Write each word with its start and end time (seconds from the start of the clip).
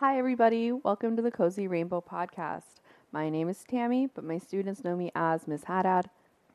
Hi, 0.00 0.16
everybody. 0.18 0.72
Welcome 0.72 1.14
to 1.16 1.22
the 1.22 1.30
Cozy 1.30 1.68
Rainbow 1.68 2.00
Podcast. 2.00 2.80
My 3.12 3.28
name 3.28 3.50
is 3.50 3.62
Tammy, 3.68 4.06
but 4.06 4.24
my 4.24 4.38
students 4.38 4.82
know 4.82 4.96
me 4.96 5.12
as 5.14 5.46
Miss 5.46 5.64
Haddad. 5.64 6.08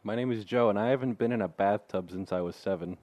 My 0.04 0.16
name 0.16 0.32
is 0.32 0.46
Joe, 0.46 0.72
and 0.72 0.80
I 0.80 0.90
haven't 0.90 1.20
been 1.20 1.32
in 1.32 1.44
a 1.44 1.48
bathtub 1.48 2.10
since 2.10 2.32
I 2.32 2.42
was 2.42 2.56
seven. 2.56 2.98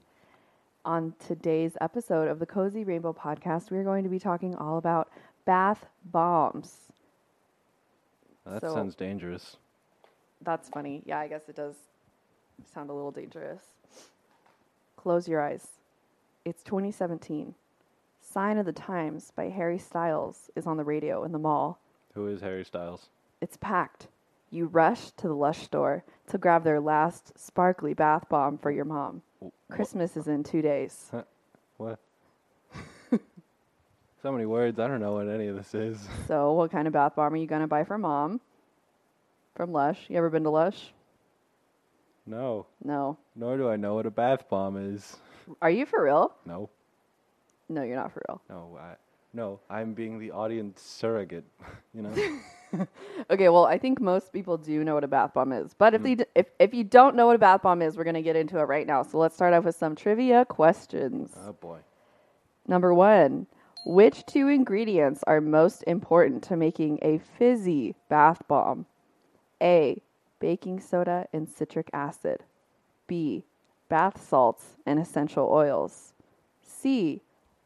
On 0.85 1.14
today's 1.25 1.77
episode 1.81 2.27
of 2.27 2.41
the 2.41 2.46
Cozy 2.46 2.82
Rainbow 2.82 3.13
Podcast, 3.13 3.71
we 3.71 3.79
are 3.79 3.85
going 3.85 4.03
to 4.03 4.11
be 4.11 4.18
talking 4.18 4.57
all 4.57 4.79
about 4.79 5.13
bath 5.45 5.86
bombs. 6.05 6.89
That 8.45 8.63
So- 8.63 8.75
sounds 8.75 8.96
dangerous. 8.96 9.59
That's 10.40 10.68
funny. 10.68 11.03
Yeah, 11.07 11.21
I 11.21 11.29
guess 11.29 11.49
it 11.49 11.54
does 11.54 11.77
sound 12.75 12.90
a 12.90 12.93
little 12.93 13.13
dangerous. 13.13 13.63
Close 14.96 15.29
your 15.29 15.40
eyes. 15.40 15.68
It's 16.45 16.64
2017. 16.64 17.54
Sign 18.32 18.57
of 18.57 18.64
the 18.64 18.72
Times 18.72 19.31
by 19.36 19.50
Harry 19.50 19.77
Styles 19.79 20.50
is 20.57 20.67
on 20.67 20.79
the 20.79 20.85
radio 20.85 21.22
in 21.25 21.32
the 21.32 21.39
mall. 21.39 21.79
Who 22.14 22.27
is 22.29 22.41
Harry 22.41 22.64
Styles? 22.64 23.08
It's 23.43 23.58
packed. 23.58 24.07
You 24.50 24.67
rush 24.67 25.11
to 25.18 25.29
the 25.29 25.35
Lush 25.35 25.63
store 25.63 26.03
to 26.29 26.39
grab 26.39 26.64
their 26.64 26.81
last 26.81 27.39
sparkly 27.39 27.93
bath 27.93 28.27
bomb 28.31 28.57
for 28.57 28.71
your 28.71 28.86
mom. 28.86 29.21
W- 29.41 29.53
wha- 29.68 29.77
Christmas 29.77 30.17
is 30.17 30.29
in 30.29 30.43
two 30.45 30.63
days. 30.63 31.11
What? 31.79 31.99
so 34.22 34.31
many 34.31 34.47
words. 34.47 34.78
I 34.78 34.86
don't 34.86 35.00
know 35.00 35.14
what 35.14 35.27
any 35.28 35.48
of 35.48 35.56
this 35.56 35.75
is. 35.75 35.98
So, 36.28 36.53
what 36.53 36.70
kind 36.70 36.86
of 36.86 36.92
bath 36.92 37.17
bomb 37.17 37.33
are 37.33 37.36
you 37.36 37.47
going 37.47 37.62
to 37.62 37.67
buy 37.67 37.83
for 37.84 37.98
mom? 37.98 38.41
From 39.56 39.72
Lush. 39.72 39.98
You 40.08 40.17
ever 40.19 40.30
been 40.30 40.44
to 40.44 40.50
Lush? 40.50 40.92
No. 42.25 42.67
No. 42.84 43.19
Nor 43.34 43.56
do 43.56 43.69
I 43.69 43.77
know 43.77 43.94
what 43.97 44.06
a 44.06 44.11
bath 44.11 44.48
bomb 44.48 44.77
is. 44.77 45.17
Are 45.61 45.70
you 45.70 45.86
for 45.86 46.05
real? 46.05 46.34
No. 46.47 46.70
No, 47.73 47.83
you're 47.83 47.97
not 47.97 48.12
for 48.12 48.23
real. 48.28 48.42
No. 48.48 48.78
I, 48.81 48.95
no. 49.33 49.61
I'm 49.70 49.95
being 49.95 50.19
the 50.19 50.31
audience 50.31 50.81
surrogate. 50.83 51.45
you 51.95 52.03
know. 52.03 52.15
Okay, 53.31 53.51
well, 53.51 53.67
I 53.67 53.77
think 53.77 54.01
most 54.01 54.33
people 54.33 54.56
do 54.56 54.83
know 54.83 54.95
what 54.95 55.05
a 55.05 55.09
bath 55.09 55.34
bomb 55.34 55.53
is. 55.53 55.75
But 55.75 55.93
if, 55.93 56.00
hmm. 56.00 56.05
they 56.05 56.15
d- 56.15 56.25
if, 56.34 56.47
if 56.59 56.73
you 56.73 56.84
don't 56.84 57.15
know 57.15 57.27
what 57.27 57.37
a 57.37 57.39
bath 57.39 57.62
bomb 57.62 57.83
is, 57.83 57.98
we're 57.98 58.05
going 58.05 58.15
to 58.15 58.23
get 58.23 58.34
into 58.34 58.59
it 58.59 58.62
right 58.62 58.87
now. 58.87 59.03
So, 59.03 59.19
let's 59.19 59.34
start 59.34 59.53
off 59.53 59.65
with 59.65 59.77
some 59.77 59.95
trivia 59.95 60.47
questions. 60.47 61.34
oh 61.47 61.53
boy. 61.53 61.81
Number 62.67 62.95
one, 62.95 63.47
which 63.84 64.25
two 64.27 64.48
ingredients 64.48 65.23
are 65.27 65.41
most 65.41 65.83
important 65.87 66.43
to 66.45 66.56
making 66.56 66.98
a 67.03 67.19
fizzy 67.19 67.95
bath 68.09 68.43
bomb? 68.48 68.87
A. 69.61 70.00
Baking 70.41 70.81
soda 70.81 71.27
and 71.33 71.48
citric 71.48 71.91
acid. 71.93 72.45
B. 73.06 73.45
Bath 73.89 74.27
salts 74.27 74.77
and 74.87 74.98
essential 74.98 75.48
oils. 75.50 76.15
C. 76.62 77.20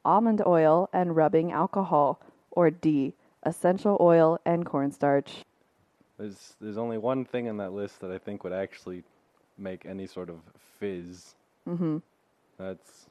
Almond 0.07 0.43
oil 0.47 0.89
and 0.93 1.17
rubbing 1.17 1.53
alcohol. 1.53 2.21
Or 2.53 2.71
D. 2.71 3.13
Essential 3.45 3.99
oil 4.01 4.41
and 4.47 4.65
cornstarch. 4.65 5.45
There's 6.19 6.55
there's 6.61 6.79
only 6.79 6.97
one 6.97 7.25
thing 7.25 7.47
in 7.47 7.59
that 7.59 7.73
list 7.73 8.01
that 8.01 8.11
I 8.11 8.19
think 8.19 8.43
would 8.45 8.53
actually 8.53 9.03
make 9.59 9.85
any 9.85 10.07
sort 10.07 10.31
of 10.31 10.39
fizz. 10.79 11.35
Mm-hmm. 11.69 11.99
That's 12.59 13.07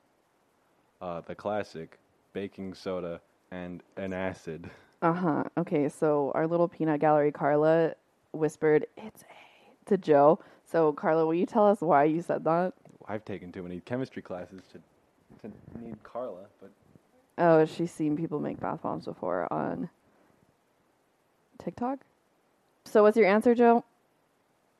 uh, 1.02 1.22
the 1.22 1.36
classic 1.36 2.00
baking 2.34 2.74
soda 2.74 3.22
and 3.52 3.84
an 3.98 4.14
acid. 4.14 4.70
Uh 5.02 5.14
huh. 5.14 5.44
Okay, 5.58 5.90
so 5.90 6.32
our 6.34 6.48
little 6.48 6.68
peanut 6.68 7.00
gallery, 7.00 7.32
Carla, 7.32 7.94
whispered, 8.32 8.88
It's 8.98 9.24
A 9.24 9.90
to 9.90 9.98
Joe. 9.98 10.40
So, 10.66 10.94
Carla, 10.94 11.26
will 11.26 11.36
you 11.36 11.46
tell 11.46 11.68
us 11.68 11.82
why 11.82 12.06
you 12.06 12.22
said 12.22 12.44
that? 12.46 12.74
I've 13.08 13.24
taken 13.24 13.52
too 13.52 13.62
many 13.62 13.82
chemistry 13.82 14.22
classes 14.22 14.62
to 14.74 14.80
to 15.42 15.54
need 15.80 16.02
Carla, 16.04 16.46
but 16.62 16.72
Oh, 17.38 17.66
she's 17.66 17.92
seen 17.92 18.16
people 18.16 18.40
make 18.40 18.60
bath 18.60 18.82
bombs 18.82 19.06
before 19.06 19.52
on 19.52 19.90
TikTok. 21.64 22.00
So, 22.86 23.04
what's 23.04 23.18
your 23.18 23.28
answer, 23.28 23.56
Joe? 23.56 23.84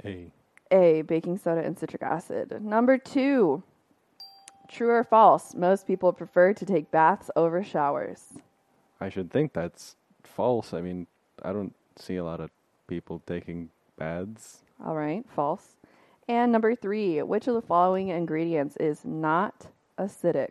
hey, 0.04 0.28
A. 0.72 1.02
Baking 1.02 1.38
soda 1.38 1.62
and 1.62 1.78
citric 1.78 2.04
acid. 2.04 2.62
Number 2.62 2.98
two. 2.98 3.64
True 4.68 4.90
or 4.90 5.04
false? 5.04 5.54
Most 5.54 5.86
people 5.86 6.12
prefer 6.14 6.54
to 6.54 6.66
take 6.66 6.90
baths 6.92 7.30
over 7.36 7.64
showers. 7.64 8.34
I 9.00 9.10
should 9.10 9.32
think 9.32 9.54
that's 9.54 9.96
false. 10.24 10.74
I 10.74 10.82
mean, 10.82 11.08
I 11.44 11.54
don't 11.54 11.76
see 11.98 12.16
a 12.16 12.24
lot 12.24 12.40
of 12.40 12.50
people 12.88 13.22
taking 13.28 13.70
baths. 13.98 14.64
All 14.84 14.96
right, 14.96 15.24
false. 15.36 15.76
And 16.28 16.52
number 16.52 16.74
three, 16.76 17.22
which 17.22 17.48
of 17.48 17.54
the 17.54 17.62
following 17.62 18.08
ingredients 18.08 18.76
is 18.78 19.06
not 19.06 19.68
acidic? 20.00 20.50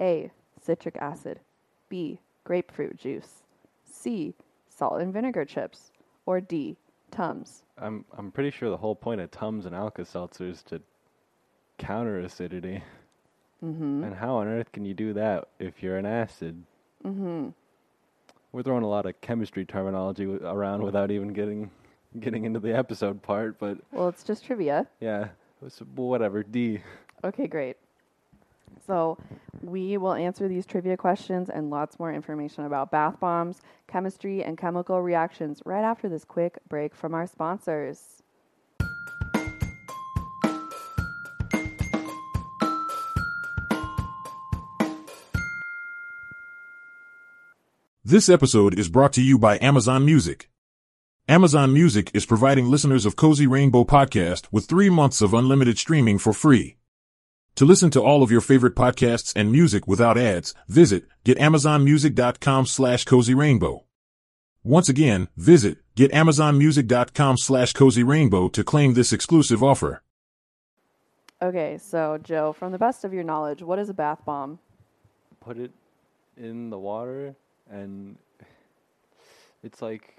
A. 0.00 0.30
Citric 0.66 0.96
acid. 1.00 1.38
B. 1.88 2.18
Grapefruit 2.42 2.96
juice. 2.98 3.44
C. 3.84 4.34
Salt 4.68 5.00
and 5.00 5.12
vinegar 5.12 5.44
chips. 5.44 5.92
Or 6.26 6.40
D. 6.40 6.76
Tums. 7.12 7.62
I'm 7.78 8.04
I'm 8.18 8.32
pretty 8.32 8.50
sure 8.50 8.68
the 8.68 8.76
whole 8.76 8.96
point 8.96 9.20
of 9.20 9.30
Tums 9.30 9.64
and 9.64 9.74
Alka-Seltzer 9.76 10.48
is 10.48 10.62
to 10.64 10.82
counter 11.78 12.18
acidity. 12.18 12.82
Mm-hmm. 13.64 14.02
And 14.04 14.14
how 14.14 14.36
on 14.36 14.48
earth 14.48 14.72
can 14.72 14.84
you 14.84 14.92
do 14.92 15.12
that 15.12 15.46
if 15.60 15.82
you're 15.84 15.96
an 15.98 16.04
acid? 16.04 16.60
Mm-hmm. 17.04 17.50
We're 18.50 18.62
throwing 18.64 18.82
a 18.82 18.88
lot 18.88 19.06
of 19.06 19.20
chemistry 19.20 19.64
terminology 19.64 20.24
w- 20.24 20.44
around 20.44 20.82
without 20.82 21.10
even 21.12 21.32
getting 21.32 21.70
getting 22.18 22.44
into 22.44 22.58
the 22.60 22.74
episode 22.76 23.22
part, 23.22 23.58
but 23.58 23.78
Well, 23.92 24.08
it's 24.08 24.24
just 24.24 24.44
trivia. 24.44 24.86
yeah, 25.00 25.28
it's- 25.62 25.80
whatever. 25.94 26.42
D. 26.42 26.80
Okay, 27.22 27.46
great. 27.46 27.76
So, 28.86 29.18
we 29.62 29.96
will 29.96 30.12
answer 30.14 30.48
these 30.48 30.66
trivia 30.66 30.96
questions 30.96 31.48
and 31.48 31.70
lots 31.70 31.98
more 31.98 32.12
information 32.12 32.64
about 32.64 32.90
bath 32.90 33.18
bombs, 33.18 33.60
chemistry, 33.88 34.42
and 34.44 34.56
chemical 34.58 35.02
reactions 35.02 35.62
right 35.64 35.82
after 35.84 36.08
this 36.08 36.24
quick 36.24 36.58
break 36.68 36.94
from 36.94 37.14
our 37.14 37.26
sponsors. 37.26 38.22
This 48.08 48.28
episode 48.28 48.78
is 48.78 48.88
brought 48.88 49.12
to 49.14 49.20
you 49.20 49.36
by 49.36 49.58
Amazon 49.58 50.04
Music. 50.04 50.48
Amazon 51.26 51.72
Music 51.72 52.08
is 52.14 52.24
providing 52.24 52.70
listeners 52.70 53.04
of 53.04 53.16
Cozy 53.16 53.48
Rainbow 53.48 53.82
Podcast 53.82 54.46
with 54.52 54.66
three 54.66 54.88
months 54.88 55.20
of 55.20 55.34
unlimited 55.34 55.76
streaming 55.76 56.16
for 56.18 56.32
free. 56.32 56.76
To 57.56 57.64
listen 57.64 57.88
to 57.92 58.02
all 58.02 58.22
of 58.22 58.30
your 58.30 58.42
favorite 58.42 58.74
podcasts 58.74 59.32
and 59.34 59.50
music 59.50 59.88
without 59.88 60.18
ads, 60.18 60.52
visit 60.68 61.04
getamazonmusic.com 61.24 62.66
slash 62.66 63.04
cozy 63.04 63.32
rainbow. 63.32 63.84
Once 64.62 64.90
again, 64.90 65.28
visit 65.38 65.78
getamazonmusic.com 65.96 67.38
slash 67.38 67.72
cozy 67.72 68.02
rainbow 68.02 68.48
to 68.48 68.62
claim 68.62 68.92
this 68.92 69.10
exclusive 69.10 69.62
offer. 69.62 70.02
Okay, 71.40 71.78
so 71.78 72.18
Joe, 72.22 72.52
from 72.52 72.72
the 72.72 72.78
best 72.78 73.04
of 73.04 73.14
your 73.14 73.24
knowledge, 73.24 73.62
what 73.62 73.78
is 73.78 73.88
a 73.88 73.94
bath 73.94 74.22
bomb? 74.26 74.58
Put 75.40 75.56
it 75.56 75.70
in 76.36 76.68
the 76.68 76.78
water, 76.78 77.34
and 77.70 78.16
it's 79.62 79.80
like 79.80 80.16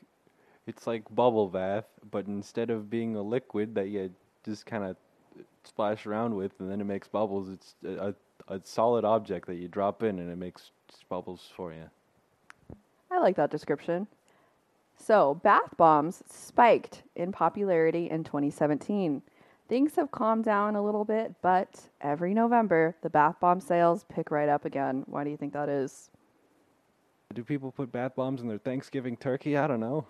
it's 0.65 0.87
like 0.87 1.03
bubble 1.13 1.49
bath, 1.49 1.85
but 2.09 2.25
instead 2.25 2.71
of 2.71 2.89
being 2.89 3.15
a 3.15 3.21
liquid 3.21 3.75
that 3.75 3.89
you 3.89 4.11
just 4.43 4.65
kind 4.65 4.83
of 4.83 4.95
splash 5.67 6.05
around 6.05 6.35
with, 6.35 6.59
and 6.59 6.69
then 6.69 6.81
it 6.81 6.85
makes 6.85 7.07
bubbles, 7.07 7.49
it's 7.49 7.75
a, 7.85 8.13
a, 8.49 8.55
a 8.55 8.61
solid 8.63 9.05
object 9.05 9.47
that 9.47 9.55
you 9.55 9.67
drop 9.67 10.03
in, 10.03 10.19
and 10.19 10.31
it 10.31 10.37
makes 10.37 10.71
bubbles 11.09 11.49
for 11.55 11.73
you. 11.73 11.89
I 13.11 13.19
like 13.19 13.35
that 13.37 13.51
description. 13.51 14.07
So, 14.97 15.35
bath 15.43 15.77
bombs 15.77 16.23
spiked 16.29 17.03
in 17.15 17.31
popularity 17.31 18.09
in 18.09 18.23
2017. 18.23 19.21
Things 19.69 19.95
have 19.95 20.11
calmed 20.11 20.45
down 20.45 20.75
a 20.75 20.83
little 20.83 21.05
bit, 21.05 21.35
but 21.41 21.87
every 22.01 22.33
November, 22.33 22.95
the 23.01 23.09
bath 23.09 23.35
bomb 23.39 23.59
sales 23.59 24.05
pick 24.09 24.31
right 24.31 24.49
up 24.49 24.65
again. 24.65 25.03
Why 25.07 25.23
do 25.23 25.29
you 25.29 25.37
think 25.37 25.53
that 25.53 25.69
is? 25.69 26.09
Do 27.33 27.43
people 27.43 27.71
put 27.71 27.91
bath 27.91 28.15
bombs 28.15 28.41
in 28.41 28.47
their 28.47 28.57
Thanksgiving 28.57 29.17
turkey? 29.17 29.57
I 29.57 29.67
don't 29.67 29.81
know. 29.81 30.05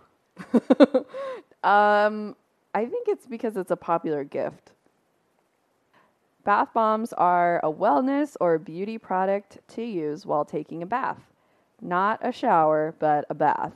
Um, 1.63 2.36
I 2.74 2.86
think 2.86 3.07
it's 3.07 3.25
because 3.25 3.57
it's 3.57 3.71
a 3.71 3.75
popular 3.75 4.24
gift. 4.24 4.71
Bath 6.47 6.73
bombs 6.73 7.11
are 7.11 7.59
a 7.61 7.69
wellness 7.69 8.38
or 8.39 8.57
beauty 8.57 8.97
product 8.97 9.57
to 9.67 9.83
use 9.83 10.25
while 10.25 10.45
taking 10.45 10.81
a 10.81 10.85
bath. 10.85 11.19
Not 11.81 12.25
a 12.25 12.31
shower, 12.31 12.95
but 12.99 13.25
a 13.29 13.33
bath. 13.33 13.73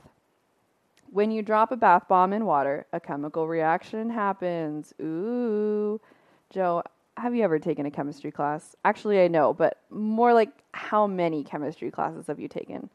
When 1.10 1.30
you 1.30 1.42
drop 1.42 1.70
a 1.70 1.76
bath 1.76 2.08
bomb 2.08 2.32
in 2.32 2.46
water, 2.46 2.86
a 2.94 2.98
chemical 2.98 3.46
reaction 3.46 4.08
happens. 4.08 4.94
Ooh. 5.02 6.00
Joe, 6.48 6.82
have 7.18 7.34
you 7.34 7.44
ever 7.44 7.58
taken 7.58 7.84
a 7.84 7.90
chemistry 7.90 8.30
class? 8.30 8.74
Actually, 8.86 9.20
I 9.20 9.28
know, 9.28 9.52
but 9.52 9.82
more 9.90 10.32
like 10.32 10.48
how 10.72 11.06
many 11.06 11.44
chemistry 11.44 11.90
classes 11.90 12.26
have 12.28 12.40
you 12.40 12.48
taken? 12.48 12.88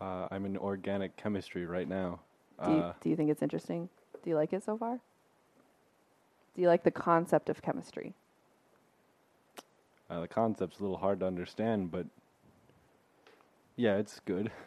Uh, 0.00 0.28
I'm 0.30 0.46
in 0.46 0.56
organic 0.56 1.16
chemistry 1.16 1.66
right 1.66 1.88
now. 1.88 2.20
Do 2.64 2.70
you, 2.70 2.76
Uh, 2.76 2.92
do 3.00 3.10
you 3.10 3.16
think 3.16 3.30
it's 3.30 3.42
interesting? 3.42 3.88
Do 4.22 4.30
you 4.30 4.36
like 4.36 4.52
it 4.52 4.62
so 4.62 4.78
far? 4.78 5.00
Do 6.54 6.62
you 6.62 6.68
like 6.68 6.84
the 6.84 6.90
concept 6.90 7.48
of 7.48 7.62
chemistry? 7.62 8.14
uh, 10.10 10.20
the 10.20 10.28
concept's 10.28 10.78
a 10.78 10.82
little 10.82 10.96
hard 10.98 11.20
to 11.20 11.26
understand, 11.26 11.90
but 11.90 12.06
yeah, 13.76 13.96
it's 13.96 14.20
good. 14.20 14.50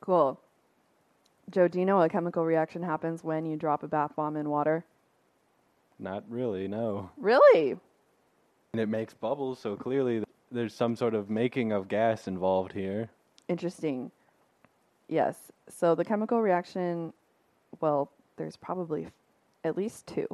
Cool. 0.00 0.40
Joe, 1.50 1.68
do 1.68 1.78
you 1.78 1.86
know 1.86 1.98
what 1.98 2.10
chemical 2.10 2.44
reaction 2.44 2.82
happens 2.82 3.22
when 3.22 3.46
you 3.46 3.56
drop 3.56 3.84
a 3.84 3.86
bath 3.86 4.16
bomb 4.16 4.36
in 4.36 4.50
water? 4.50 4.84
Not 6.00 6.24
really, 6.28 6.66
no. 6.66 7.08
Really? 7.16 7.76
And 8.72 8.80
it 8.80 8.88
makes 8.88 9.14
bubbles, 9.14 9.60
so 9.60 9.76
clearly 9.76 10.14
th- 10.16 10.26
there's 10.50 10.74
some 10.74 10.96
sort 10.96 11.14
of 11.14 11.30
making 11.30 11.70
of 11.70 11.86
gas 11.86 12.26
involved 12.26 12.72
here. 12.72 13.10
Interesting. 13.48 14.10
Yes. 15.06 15.52
So 15.68 15.94
the 15.94 16.04
chemical 16.04 16.42
reaction, 16.42 17.12
well, 17.80 18.10
there's 18.36 18.56
probably 18.56 19.06
at 19.64 19.76
least 19.76 20.06
two. 20.06 20.26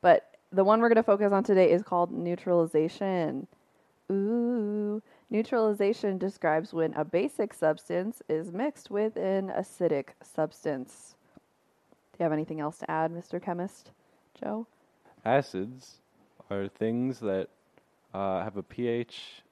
But 0.00 0.36
the 0.52 0.64
one 0.64 0.80
we're 0.80 0.88
going 0.88 0.96
to 0.96 1.02
focus 1.02 1.32
on 1.32 1.44
today 1.44 1.70
is 1.70 1.82
called 1.82 2.12
neutralization. 2.12 3.46
Ooh. 4.10 5.02
Neutralization 5.28 6.18
describes 6.18 6.72
when 6.72 6.94
a 6.94 7.04
basic 7.04 7.52
substance 7.52 8.22
is 8.28 8.52
mixed 8.52 8.90
with 8.90 9.16
an 9.16 9.48
acidic 9.48 10.10
substance. 10.22 11.16
Do 12.12 12.18
you 12.20 12.22
have 12.22 12.32
anything 12.32 12.60
else 12.60 12.78
to 12.78 12.90
add, 12.90 13.12
Mr. 13.12 13.42
Chemist? 13.42 13.90
Joe? 14.40 14.66
Acids 15.24 15.96
are 16.48 16.68
things 16.68 17.18
that 17.20 17.48
uh, 18.14 18.44
have 18.44 18.56
a 18.56 18.62
pH 18.62 19.42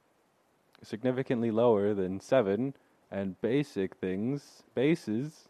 significantly 0.82 1.50
lower 1.50 1.94
than 1.94 2.20
7, 2.20 2.75
and 3.11 3.40
basic 3.40 3.96
things, 3.96 4.62
bases, 4.75 5.49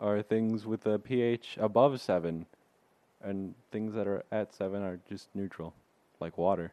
are 0.00 0.22
things 0.22 0.66
with 0.66 0.86
a 0.86 0.98
pH 0.98 1.56
above 1.60 2.00
7, 2.00 2.46
and 3.22 3.54
things 3.70 3.94
that 3.94 4.06
are 4.06 4.24
at 4.32 4.54
7 4.54 4.82
are 4.82 4.98
just 5.08 5.28
neutral, 5.34 5.74
like 6.20 6.36
water. 6.38 6.72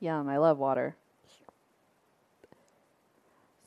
Yum, 0.00 0.28
I 0.28 0.38
love 0.38 0.58
water. 0.58 0.96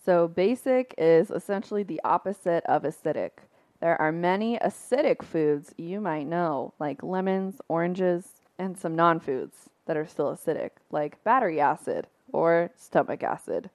So, 0.04 0.28
basic 0.28 0.94
is 0.98 1.30
essentially 1.30 1.84
the 1.84 2.00
opposite 2.04 2.64
of 2.66 2.84
acidic. 2.84 3.32
There 3.80 4.00
are 4.02 4.12
many 4.12 4.58
acidic 4.58 5.22
foods 5.22 5.74
you 5.78 6.00
might 6.00 6.28
know, 6.28 6.74
like 6.80 7.04
lemons, 7.04 7.60
oranges, 7.68 8.42
and 8.58 8.78
some 8.78 8.96
non 8.96 9.20
foods 9.20 9.70
that 9.86 9.98
are 9.98 10.08
still 10.08 10.34
acidic, 10.34 10.72
like 10.92 11.24
battery 11.24 11.60
acid 11.60 12.08
or 12.32 12.72
stomach 12.76 13.24
acid. 13.24 13.70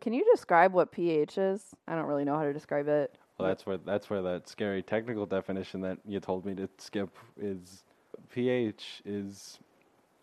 Can 0.00 0.12
you 0.12 0.24
describe 0.30 0.72
what 0.72 0.92
pH 0.92 1.38
is? 1.38 1.74
I 1.86 1.94
don't 1.94 2.06
really 2.06 2.24
know 2.24 2.36
how 2.36 2.44
to 2.44 2.52
describe 2.52 2.88
it. 2.88 3.16
Well, 3.42 3.50
that's 3.50 3.66
where 3.66 3.76
that's 3.78 4.10
where 4.10 4.22
that 4.22 4.48
scary 4.48 4.82
technical 4.82 5.26
definition 5.26 5.80
that 5.82 5.98
you 6.06 6.20
told 6.20 6.46
me 6.46 6.54
to 6.54 6.68
skip 6.78 7.10
is. 7.40 7.84
pH 8.30 9.02
is 9.04 9.58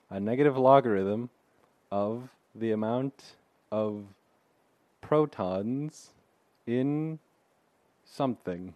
a 0.09 0.19
negative 0.19 0.57
logarithm 0.57 1.29
of 1.91 2.29
the 2.55 2.71
amount 2.71 3.35
of 3.71 4.03
protons 5.01 6.11
in 6.67 7.19
something. 8.05 8.73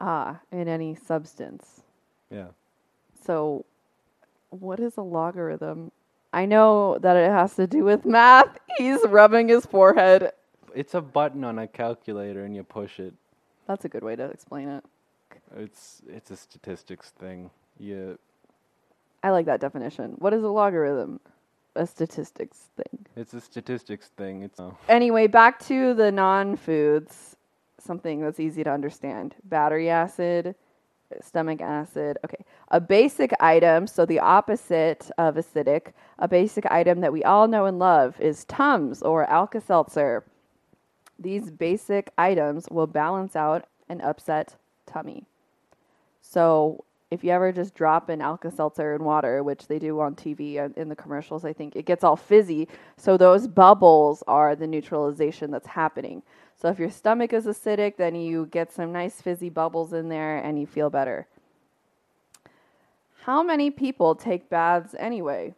Ah, 0.00 0.40
in 0.50 0.68
any 0.68 0.94
substance. 0.94 1.82
Yeah. 2.30 2.48
So, 3.24 3.64
what 4.50 4.80
is 4.80 4.96
a 4.96 5.02
logarithm? 5.02 5.92
I 6.32 6.46
know 6.46 6.98
that 6.98 7.16
it 7.16 7.30
has 7.30 7.54
to 7.56 7.66
do 7.66 7.84
with 7.84 8.04
math. 8.04 8.58
He's 8.78 9.00
rubbing 9.06 9.48
his 9.48 9.66
forehead. 9.66 10.32
It's 10.74 10.94
a 10.94 11.00
button 11.00 11.44
on 11.44 11.58
a 11.58 11.66
calculator 11.66 12.44
and 12.44 12.56
you 12.56 12.64
push 12.64 12.98
it. 12.98 13.14
That's 13.72 13.86
a 13.86 13.88
good 13.88 14.04
way 14.04 14.16
to 14.16 14.26
explain 14.26 14.68
it. 14.68 14.84
It's 15.56 16.02
it's 16.06 16.30
a 16.30 16.36
statistics 16.36 17.08
thing. 17.08 17.48
Yeah. 17.78 18.12
I 19.22 19.30
like 19.30 19.46
that 19.46 19.62
definition. 19.62 20.16
What 20.18 20.34
is 20.34 20.42
a 20.42 20.48
logarithm? 20.48 21.20
A 21.74 21.86
statistics 21.86 22.68
thing. 22.76 23.06
it's 23.16 23.32
a 23.32 23.40
statistics 23.40 24.08
thing. 24.08 24.42
It's 24.42 24.60
uh, 24.60 24.72
Anyway, 24.90 25.26
back 25.26 25.58
to 25.68 25.94
the 25.94 26.12
non 26.12 26.56
foods. 26.56 27.34
Something 27.78 28.20
that's 28.20 28.38
easy 28.38 28.62
to 28.62 28.70
understand 28.70 29.36
battery 29.44 29.88
acid, 29.88 30.54
stomach 31.22 31.62
acid. 31.62 32.18
Okay. 32.26 32.44
A 32.72 32.78
basic 32.78 33.32
item, 33.40 33.86
so 33.86 34.04
the 34.04 34.18
opposite 34.18 35.10
of 35.16 35.36
acidic, 35.36 35.92
a 36.18 36.28
basic 36.28 36.66
item 36.66 37.00
that 37.00 37.12
we 37.14 37.24
all 37.24 37.48
know 37.48 37.64
and 37.64 37.78
love 37.78 38.20
is 38.20 38.44
Tums 38.44 39.00
or 39.00 39.24
Alka 39.30 39.62
Seltzer. 39.62 40.24
These 41.18 41.50
basic 41.50 42.10
items 42.18 42.66
will 42.70 42.86
balance 42.86 43.36
out 43.36 43.66
an 43.88 44.00
upset 44.00 44.56
tummy. 44.86 45.24
So 46.20 46.84
if 47.10 47.22
you 47.22 47.30
ever 47.30 47.52
just 47.52 47.74
drop 47.74 48.08
an 48.08 48.22
Alka 48.22 48.50
Seltzer 48.50 48.94
in 48.94 49.04
water, 49.04 49.42
which 49.42 49.66
they 49.66 49.78
do 49.78 50.00
on 50.00 50.14
TV 50.14 50.64
and 50.64 50.74
in 50.78 50.88
the 50.88 50.96
commercials, 50.96 51.44
I 51.44 51.52
think 51.52 51.76
it 51.76 51.84
gets 51.84 52.02
all 52.02 52.16
fizzy. 52.16 52.68
So 52.96 53.18
those 53.18 53.46
bubbles 53.46 54.22
are 54.26 54.56
the 54.56 54.66
neutralization 54.66 55.50
that's 55.50 55.66
happening. 55.66 56.22
So 56.56 56.68
if 56.68 56.78
your 56.78 56.90
stomach 56.90 57.34
is 57.34 57.44
acidic, 57.44 57.98
then 57.98 58.14
you 58.14 58.46
get 58.46 58.72
some 58.72 58.92
nice 58.92 59.20
fizzy 59.20 59.50
bubbles 59.50 59.92
in 59.92 60.08
there 60.08 60.38
and 60.38 60.58
you 60.58 60.66
feel 60.66 60.88
better. 60.88 61.26
How 63.24 63.42
many 63.42 63.70
people 63.70 64.14
take 64.14 64.48
baths 64.48 64.94
anyway? 64.98 65.54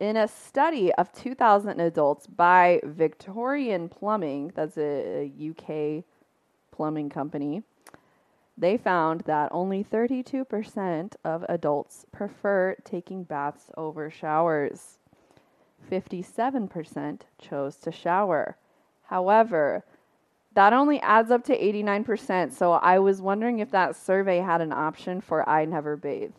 In 0.00 0.16
a 0.16 0.28
study 0.28 0.92
of 0.94 1.12
2,000 1.12 1.80
adults 1.80 2.28
by 2.28 2.80
Victorian 2.84 3.88
Plumbing, 3.88 4.52
that's 4.54 4.78
a, 4.78 5.30
a 5.38 5.50
UK 5.50 6.04
plumbing 6.70 7.10
company, 7.10 7.64
they 8.56 8.76
found 8.76 9.22
that 9.22 9.48
only 9.52 9.82
32% 9.82 11.14
of 11.24 11.44
adults 11.48 12.06
prefer 12.12 12.76
taking 12.84 13.24
baths 13.24 13.70
over 13.76 14.08
showers. 14.08 14.98
57% 15.90 17.20
chose 17.40 17.76
to 17.76 17.90
shower. 17.90 18.56
However, 19.06 19.84
that 20.54 20.72
only 20.72 21.00
adds 21.00 21.30
up 21.30 21.44
to 21.44 21.58
89%. 21.58 22.52
So 22.52 22.72
I 22.72 22.98
was 23.00 23.20
wondering 23.20 23.58
if 23.58 23.70
that 23.72 23.96
survey 23.96 24.38
had 24.38 24.60
an 24.60 24.72
option 24.72 25.20
for 25.20 25.48
I 25.48 25.64
never 25.64 25.96
bathe. 25.96 26.32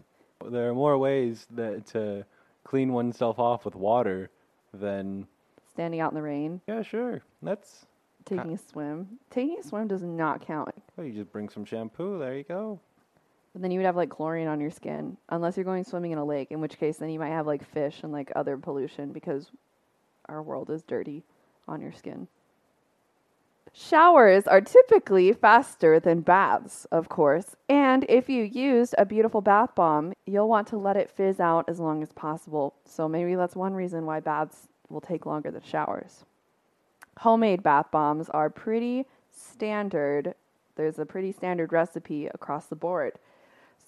there 0.49 0.69
are 0.69 0.73
more 0.73 0.97
ways 0.97 1.45
that 1.51 1.85
to 1.87 2.25
clean 2.69 2.93
oneself 2.93 3.39
off 3.39 3.65
with 3.65 3.75
water 3.75 4.29
than 4.73 5.27
Standing 5.71 6.01
out 6.01 6.11
in 6.11 6.15
the 6.15 6.21
rain, 6.21 6.61
yeah, 6.67 6.83
sure. 6.83 7.21
That's 7.41 7.87
taking 8.25 8.53
a 8.53 8.57
swim. 8.57 9.07
Taking 9.31 9.57
a 9.59 9.63
swim 9.63 9.87
does 9.87 10.03
not 10.03 10.45
count. 10.45 10.69
well, 10.95 11.07
you 11.07 11.13
just 11.13 11.31
bring 11.31 11.49
some 11.49 11.65
shampoo. 11.65 12.19
There 12.19 12.35
you 12.35 12.43
go. 12.43 12.79
But 13.53 13.61
then 13.63 13.71
you 13.71 13.79
would 13.79 13.85
have 13.85 13.95
like 13.95 14.09
chlorine 14.09 14.47
on 14.47 14.59
your 14.59 14.71
skin, 14.71 15.17
unless 15.29 15.57
you're 15.57 15.63
going 15.63 15.83
swimming 15.83 16.11
in 16.11 16.17
a 16.17 16.25
lake, 16.25 16.51
in 16.51 16.59
which 16.61 16.77
case 16.77 16.97
then 16.97 17.09
you 17.09 17.17
might 17.17 17.29
have 17.29 17.47
like 17.47 17.67
fish 17.67 18.01
and 18.03 18.11
like 18.11 18.31
other 18.35 18.57
pollution 18.57 19.11
because 19.11 19.49
our 20.27 20.43
world 20.43 20.69
is 20.69 20.83
dirty 20.83 21.23
on 21.67 21.81
your 21.81 21.93
skin. 21.93 22.27
Showers 23.73 24.47
are 24.47 24.61
typically 24.61 25.31
faster 25.31 25.99
than 25.99 26.21
baths, 26.21 26.85
of 26.91 27.07
course, 27.07 27.55
and 27.69 28.05
if 28.09 28.27
you 28.27 28.43
used 28.43 28.95
a 28.97 29.05
beautiful 29.05 29.41
bath 29.41 29.75
bomb, 29.75 30.13
you'll 30.25 30.49
want 30.49 30.67
to 30.69 30.77
let 30.77 30.97
it 30.97 31.11
fizz 31.11 31.39
out 31.39 31.69
as 31.69 31.79
long 31.79 32.01
as 32.01 32.11
possible. 32.11 32.73
So 32.85 33.07
maybe 33.07 33.35
that's 33.35 33.55
one 33.55 33.73
reason 33.73 34.05
why 34.05 34.19
baths 34.19 34.67
will 34.89 35.01
take 35.01 35.25
longer 35.25 35.51
than 35.51 35.61
showers. 35.61 36.25
Homemade 37.19 37.61
bath 37.61 37.91
bombs 37.91 38.29
are 38.29 38.49
pretty 38.49 39.05
standard. 39.31 40.33
There's 40.75 40.99
a 40.99 41.05
pretty 41.05 41.31
standard 41.31 41.71
recipe 41.71 42.27
across 42.27 42.65
the 42.65 42.75
board. 42.75 43.13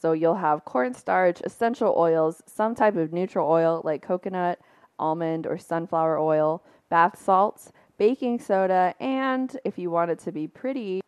So 0.02 0.14
you'll 0.14 0.36
have 0.36 0.66
cornstarch, 0.66 1.42
essential 1.44 1.94
oils, 1.98 2.44
some 2.46 2.76
type 2.76 2.96
of 2.96 3.14
neutral 3.14 3.50
oil 3.50 3.82
like 3.84 4.02
coconut, 4.02 4.60
almond, 5.00 5.48
or 5.48 5.58
sunflower 5.58 6.20
oil, 6.20 6.64
bath 6.90 7.22
salts, 7.22 7.72
baking 8.02 8.40
soda, 8.40 8.96
and 9.00 9.60
if 9.64 9.78
you 9.78 9.92
want 9.92 10.10
it 10.10 10.18
to 10.18 10.32
be 10.32 10.48
pretty, 10.48 11.04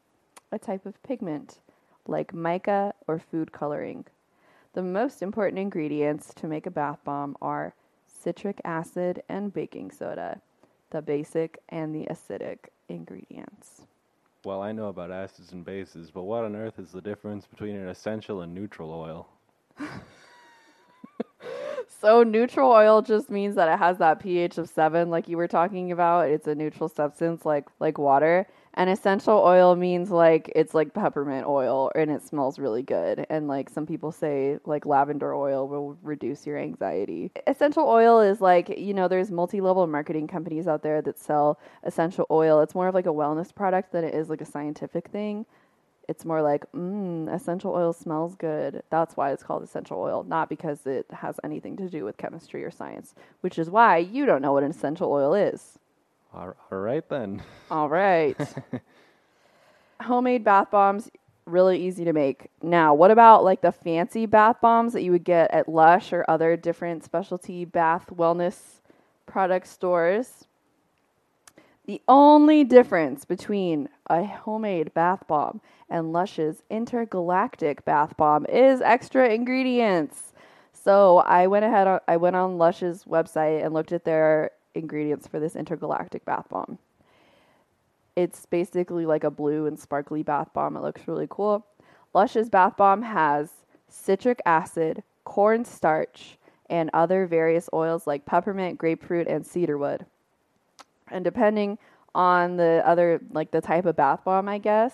a 0.51 0.59
type 0.59 0.85
of 0.85 1.01
pigment 1.01 1.57
like 2.05 2.35
mica 2.35 2.93
or 3.07 3.17
food 3.17 3.51
coloring. 3.51 4.05
The 4.73 4.83
most 4.83 5.23
important 5.23 5.57
ingredients 5.57 6.35
to 6.35 6.45
make 6.45 6.67
a 6.67 6.69
bath 6.69 6.99
bomb 7.03 7.35
are 7.41 7.73
citric 8.05 8.61
acid 8.63 9.23
and 9.27 9.51
baking 9.51 9.89
soda, 9.89 10.39
the 10.91 11.01
basic 11.01 11.57
and 11.67 11.95
the 11.95 12.05
acidic 12.05 12.59
ingredients. 12.87 13.87
Well, 14.45 14.61
I 14.61 14.71
know 14.71 14.89
about 14.89 15.09
acids 15.09 15.51
and 15.51 15.65
bases, 15.65 16.11
but 16.11 16.25
what 16.25 16.43
on 16.45 16.55
earth 16.55 16.77
is 16.77 16.91
the 16.91 17.01
difference 17.01 17.47
between 17.47 17.75
an 17.75 17.87
essential 17.87 18.41
and 18.41 18.53
neutral 18.53 18.93
oil? 18.93 19.27
So 22.03 22.21
neutral 22.21 22.69
oil 22.69 23.01
just 23.01 23.29
means 23.29 23.55
that 23.55 23.69
it 23.73 23.79
has 23.79 23.97
that 23.99 24.19
pH 24.19 24.57
of 24.57 24.67
7 24.67 25.09
like 25.09 25.29
you 25.29 25.37
were 25.37 25.47
talking 25.47 25.89
about. 25.93 26.27
It's 26.27 26.47
a 26.47 26.53
neutral 26.53 26.89
substance 26.89 27.45
like 27.45 27.69
like 27.79 27.97
water. 27.97 28.45
And 28.73 28.89
essential 28.89 29.37
oil 29.37 29.77
means 29.77 30.11
like 30.11 30.51
it's 30.53 30.73
like 30.73 30.93
peppermint 30.93 31.47
oil 31.47 31.91
and 31.95 32.11
it 32.11 32.21
smells 32.21 32.59
really 32.59 32.81
good. 32.83 33.25
And 33.29 33.47
like 33.47 33.69
some 33.69 33.85
people 33.85 34.11
say 34.11 34.57
like 34.65 34.85
lavender 34.85 35.33
oil 35.33 35.65
will 35.69 35.97
reduce 36.03 36.45
your 36.45 36.57
anxiety. 36.57 37.31
Essential 37.47 37.87
oil 37.87 38.19
is 38.19 38.41
like, 38.41 38.77
you 38.77 38.93
know, 38.93 39.07
there's 39.07 39.31
multi-level 39.31 39.87
marketing 39.87 40.27
companies 40.27 40.67
out 40.67 40.83
there 40.83 41.01
that 41.03 41.17
sell 41.17 41.57
essential 41.83 42.25
oil. 42.29 42.59
It's 42.59 42.75
more 42.75 42.89
of 42.89 42.95
like 42.95 43.05
a 43.05 43.13
wellness 43.13 43.55
product 43.55 43.93
than 43.93 44.03
it 44.03 44.13
is 44.13 44.29
like 44.29 44.41
a 44.41 44.45
scientific 44.45 45.07
thing 45.07 45.45
it's 46.07 46.25
more 46.25 46.41
like, 46.41 46.69
mmm, 46.73 47.33
essential 47.33 47.73
oil 47.73 47.93
smells 47.93 48.35
good. 48.35 48.83
That's 48.89 49.15
why 49.15 49.31
it's 49.31 49.43
called 49.43 49.63
essential 49.63 49.99
oil, 49.99 50.23
not 50.23 50.49
because 50.49 50.85
it 50.85 51.05
has 51.11 51.39
anything 51.43 51.77
to 51.77 51.89
do 51.89 52.03
with 52.03 52.17
chemistry 52.17 52.63
or 52.63 52.71
science, 52.71 53.15
which 53.41 53.57
is 53.57 53.69
why 53.69 53.97
you 53.97 54.25
don't 54.25 54.41
know 54.41 54.53
what 54.53 54.63
an 54.63 54.71
essential 54.71 55.11
oil 55.11 55.33
is. 55.33 55.79
All 56.33 56.55
all 56.71 56.77
right 56.79 57.07
then. 57.09 57.41
All 57.69 57.89
right. 57.89 58.37
homemade 60.01 60.43
bath 60.43 60.69
bombs 60.71 61.09
really 61.45 61.85
easy 61.85 62.05
to 62.05 62.13
make. 62.13 62.49
Now, 62.61 62.93
what 62.93 63.11
about 63.11 63.43
like 63.43 63.61
the 63.61 63.71
fancy 63.71 64.25
bath 64.25 64.57
bombs 64.61 64.93
that 64.93 65.03
you 65.03 65.11
would 65.11 65.23
get 65.23 65.51
at 65.51 65.67
Lush 65.67 66.13
or 66.13 66.25
other 66.27 66.55
different 66.55 67.03
specialty 67.03 67.65
bath 67.65 68.07
wellness 68.13 68.79
product 69.25 69.67
stores? 69.67 70.45
The 71.85 72.01
only 72.07 72.63
difference 72.63 73.25
between 73.25 73.89
a 74.07 74.23
homemade 74.23 74.93
bath 74.93 75.27
bomb 75.27 75.59
and 75.89 76.13
Lush's 76.13 76.63
intergalactic 76.69 77.83
bath 77.83 78.15
bomb 78.15 78.45
is 78.45 78.79
extra 78.79 79.27
ingredients. 79.29 80.31
So 80.71 81.17
I 81.17 81.47
went 81.47 81.65
ahead, 81.65 81.99
I 82.07 82.15
went 82.15 82.37
on 82.37 82.57
Lush's 82.57 83.03
website 83.03 83.65
and 83.65 83.73
looked 83.73 83.91
at 83.91 84.05
their 84.05 84.51
ingredients 84.73 85.27
for 85.27 85.41
this 85.41 85.57
intergalactic 85.57 86.23
bath 86.23 86.47
bomb. 86.49 86.79
It's 88.15 88.45
basically 88.45 89.05
like 89.05 89.25
a 89.25 89.31
blue 89.31 89.65
and 89.65 89.77
sparkly 89.77 90.23
bath 90.23 90.53
bomb. 90.53 90.77
It 90.77 90.83
looks 90.83 91.05
really 91.05 91.27
cool. 91.29 91.65
Lush's 92.13 92.49
bath 92.49 92.77
bomb 92.77 93.01
has 93.01 93.51
citric 93.89 94.41
acid, 94.45 95.03
cornstarch, 95.25 96.37
and 96.69 96.89
other 96.93 97.27
various 97.27 97.69
oils 97.73 98.07
like 98.07 98.25
peppermint, 98.25 98.77
grapefruit, 98.77 99.27
and 99.27 99.45
cedarwood. 99.45 100.05
And 101.11 101.23
depending 101.23 101.77
on 102.15 102.57
the 102.57 102.81
other, 102.85 103.21
like 103.31 103.51
the 103.51 103.61
type 103.61 103.85
of 103.85 103.95
bath 103.95 104.23
bomb, 104.23 104.47
I 104.47 104.57
guess, 104.57 104.93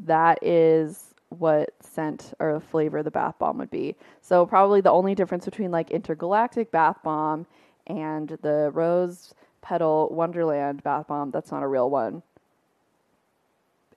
that 0.00 0.42
is 0.42 1.14
what 1.28 1.70
scent 1.80 2.32
or 2.38 2.60
flavor 2.60 3.02
the 3.02 3.10
bath 3.10 3.38
bomb 3.38 3.58
would 3.58 3.70
be. 3.70 3.96
So, 4.20 4.46
probably 4.46 4.80
the 4.80 4.90
only 4.90 5.14
difference 5.14 5.44
between 5.44 5.70
like 5.70 5.90
intergalactic 5.90 6.70
bath 6.70 6.98
bomb 7.02 7.46
and 7.86 8.38
the 8.42 8.70
rose 8.72 9.34
petal 9.62 10.08
wonderland 10.10 10.82
bath 10.82 11.08
bomb, 11.08 11.30
that's 11.30 11.50
not 11.50 11.62
a 11.62 11.66
real 11.66 11.90
one, 11.90 12.22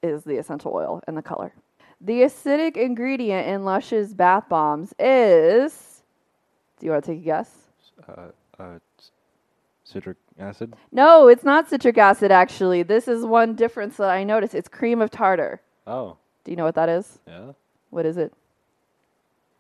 is 0.01 0.23
the 0.23 0.37
essential 0.37 0.71
oil 0.73 1.01
and 1.07 1.17
the 1.17 1.21
color. 1.21 1.53
The 1.99 2.21
acidic 2.21 2.77
ingredient 2.77 3.47
in 3.47 3.65
Lush's 3.65 4.13
bath 4.13 4.47
bombs 4.49 4.93
is. 4.99 6.03
Do 6.79 6.85
you 6.85 6.91
want 6.91 7.03
to 7.05 7.11
take 7.11 7.21
a 7.21 7.25
guess? 7.25 7.51
Uh, 8.07 8.27
uh, 8.59 8.79
citric 9.83 10.17
acid. 10.39 10.75
No, 10.91 11.27
it's 11.27 11.43
not 11.43 11.69
citric 11.69 11.97
acid, 11.97 12.31
actually. 12.31 12.83
This 12.83 13.07
is 13.07 13.25
one 13.25 13.55
difference 13.55 13.97
that 13.97 14.09
I 14.09 14.23
noticed. 14.23 14.53
It's 14.55 14.67
cream 14.67 15.01
of 15.01 15.09
tartar. 15.11 15.61
Oh, 15.85 16.17
Do 16.43 16.51
you 16.51 16.57
know 16.57 16.65
what 16.65 16.75
that 16.75 16.89
is? 16.89 17.19
yeah. 17.27 17.51
What 17.89 18.05
is 18.05 18.17
it? 18.17 18.31
Oh, 18.33 18.39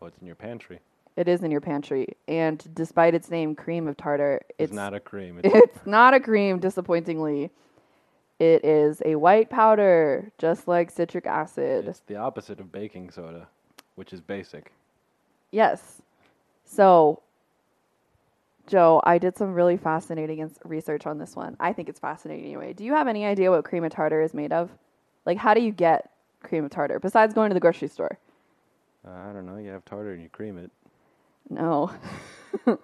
What's 0.05 0.17
in 0.19 0.27
your 0.27 0.35
pantry? 0.35 0.79
It 1.15 1.27
is 1.27 1.41
in 1.41 1.49
your 1.49 1.61
pantry. 1.61 2.07
And 2.27 2.63
despite 2.75 3.15
its 3.15 3.31
name, 3.31 3.55
cream 3.55 3.87
of 3.87 3.97
tartar, 3.97 4.41
It's, 4.59 4.69
it's, 4.69 4.73
not 4.73 4.93
a 4.93 4.99
cream. 4.99 5.39
It's 5.43 5.55
it's 5.55 5.85
not 5.87 6.13
a 6.13 6.19
cream, 6.19 6.59
disappointingly. 6.59 7.49
It 8.39 8.63
is 8.63 9.01
a 9.03 9.15
white 9.15 9.49
powder, 9.49 10.31
just 10.37 10.67
like 10.67 10.91
citric 10.91 11.25
acid. 11.25 11.87
it's 11.87 12.01
the 12.01 12.17
opposite 12.17 12.59
of 12.59 12.71
baking 12.71 13.09
soda, 13.09 13.47
which 13.95 14.13
is 14.13 14.21
basic. 14.21 14.71
Yes. 15.51 16.01
So, 16.65 17.21
Joe, 18.67 19.01
I 19.05 19.17
did 19.17 19.37
some 19.37 19.53
really 19.53 19.77
fascinating 19.77 20.51
research 20.65 21.07
on 21.07 21.17
this 21.17 21.35
one. 21.35 21.55
I 21.59 21.71
think 21.73 21.87
it's 21.87 21.99
fascinating 21.99 22.45
anyway. 22.45 22.73
Do 22.73 22.83
you 22.83 22.93
have 22.93 23.07
any 23.07 23.25
idea 23.25 23.49
what 23.49 23.63
cream 23.63 23.85
of 23.85 23.91
tartar 23.91 24.21
is 24.21 24.33
made 24.33 24.51
of? 24.51 24.69
Like, 25.25 25.37
how 25.37 25.53
do 25.53 25.61
you 25.61 25.71
get 25.71 26.11
cream 26.43 26.65
of 26.65 26.71
tartar 26.71 26.99
besides 26.99 27.33
going 27.33 27.49
to 27.49 27.53
the 27.53 27.59
grocery 27.59 27.87
store? 27.87 28.19
Uh, 29.07 29.11
I 29.11 29.33
don't 29.33 29.45
know. 29.45 29.57
You 29.57 29.69
have 29.69 29.85
tartar 29.85 30.13
and 30.13 30.21
you 30.21 30.29
cream 30.29 30.57
it. 30.57 30.69
No. 31.49 31.91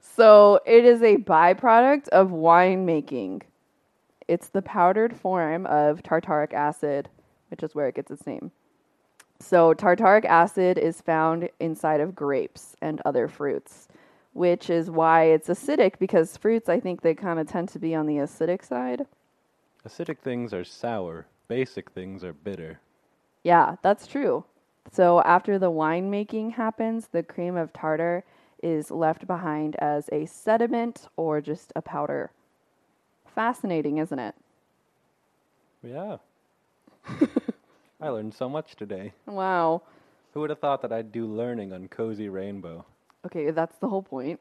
so, 0.00 0.60
it 0.66 0.84
is 0.84 1.02
a 1.02 1.18
byproduct 1.18 2.08
of 2.08 2.30
winemaking. 2.30 3.42
It's 4.26 4.48
the 4.48 4.62
powdered 4.62 5.16
form 5.16 5.66
of 5.66 6.02
tartaric 6.02 6.52
acid, 6.52 7.08
which 7.48 7.62
is 7.62 7.74
where 7.74 7.86
it 7.86 7.94
gets 7.94 8.10
its 8.10 8.26
name. 8.26 8.50
So, 9.38 9.74
tartaric 9.74 10.24
acid 10.24 10.78
is 10.78 11.00
found 11.00 11.48
inside 11.60 12.00
of 12.00 12.14
grapes 12.14 12.76
and 12.80 13.00
other 13.04 13.28
fruits, 13.28 13.88
which 14.32 14.70
is 14.70 14.90
why 14.90 15.24
it's 15.24 15.48
acidic 15.48 15.98
because 15.98 16.36
fruits, 16.36 16.68
I 16.68 16.80
think 16.80 17.02
they 17.02 17.14
kind 17.14 17.38
of 17.38 17.46
tend 17.46 17.68
to 17.70 17.78
be 17.78 17.94
on 17.94 18.06
the 18.06 18.16
acidic 18.16 18.64
side. 18.64 19.06
Acidic 19.86 20.18
things 20.18 20.54
are 20.54 20.64
sour. 20.64 21.26
Basic 21.48 21.90
things 21.90 22.24
are 22.24 22.32
bitter. 22.32 22.80
Yeah, 23.42 23.76
that's 23.82 24.06
true. 24.06 24.44
So, 24.90 25.20
after 25.22 25.58
the 25.58 25.70
winemaking 25.70 26.52
happens, 26.52 27.08
the 27.08 27.22
cream 27.22 27.56
of 27.56 27.72
tartar 27.72 28.24
is 28.62 28.90
left 28.90 29.26
behind 29.26 29.76
as 29.76 30.08
a 30.12 30.26
sediment 30.26 31.08
or 31.16 31.40
just 31.40 31.72
a 31.74 31.82
powder. 31.82 32.30
Fascinating, 33.34 33.98
isn't 33.98 34.18
it? 34.18 34.34
Yeah. 35.82 36.18
I 38.00 38.08
learned 38.08 38.34
so 38.34 38.48
much 38.48 38.76
today. 38.76 39.12
Wow. 39.26 39.82
Who 40.34 40.40
would 40.40 40.50
have 40.50 40.60
thought 40.60 40.82
that 40.82 40.92
I'd 40.92 41.12
do 41.12 41.26
learning 41.26 41.72
on 41.72 41.88
Cozy 41.88 42.28
Rainbow? 42.28 42.84
Okay, 43.26 43.50
that's 43.50 43.76
the 43.78 43.88
whole 43.88 44.02
point. 44.02 44.40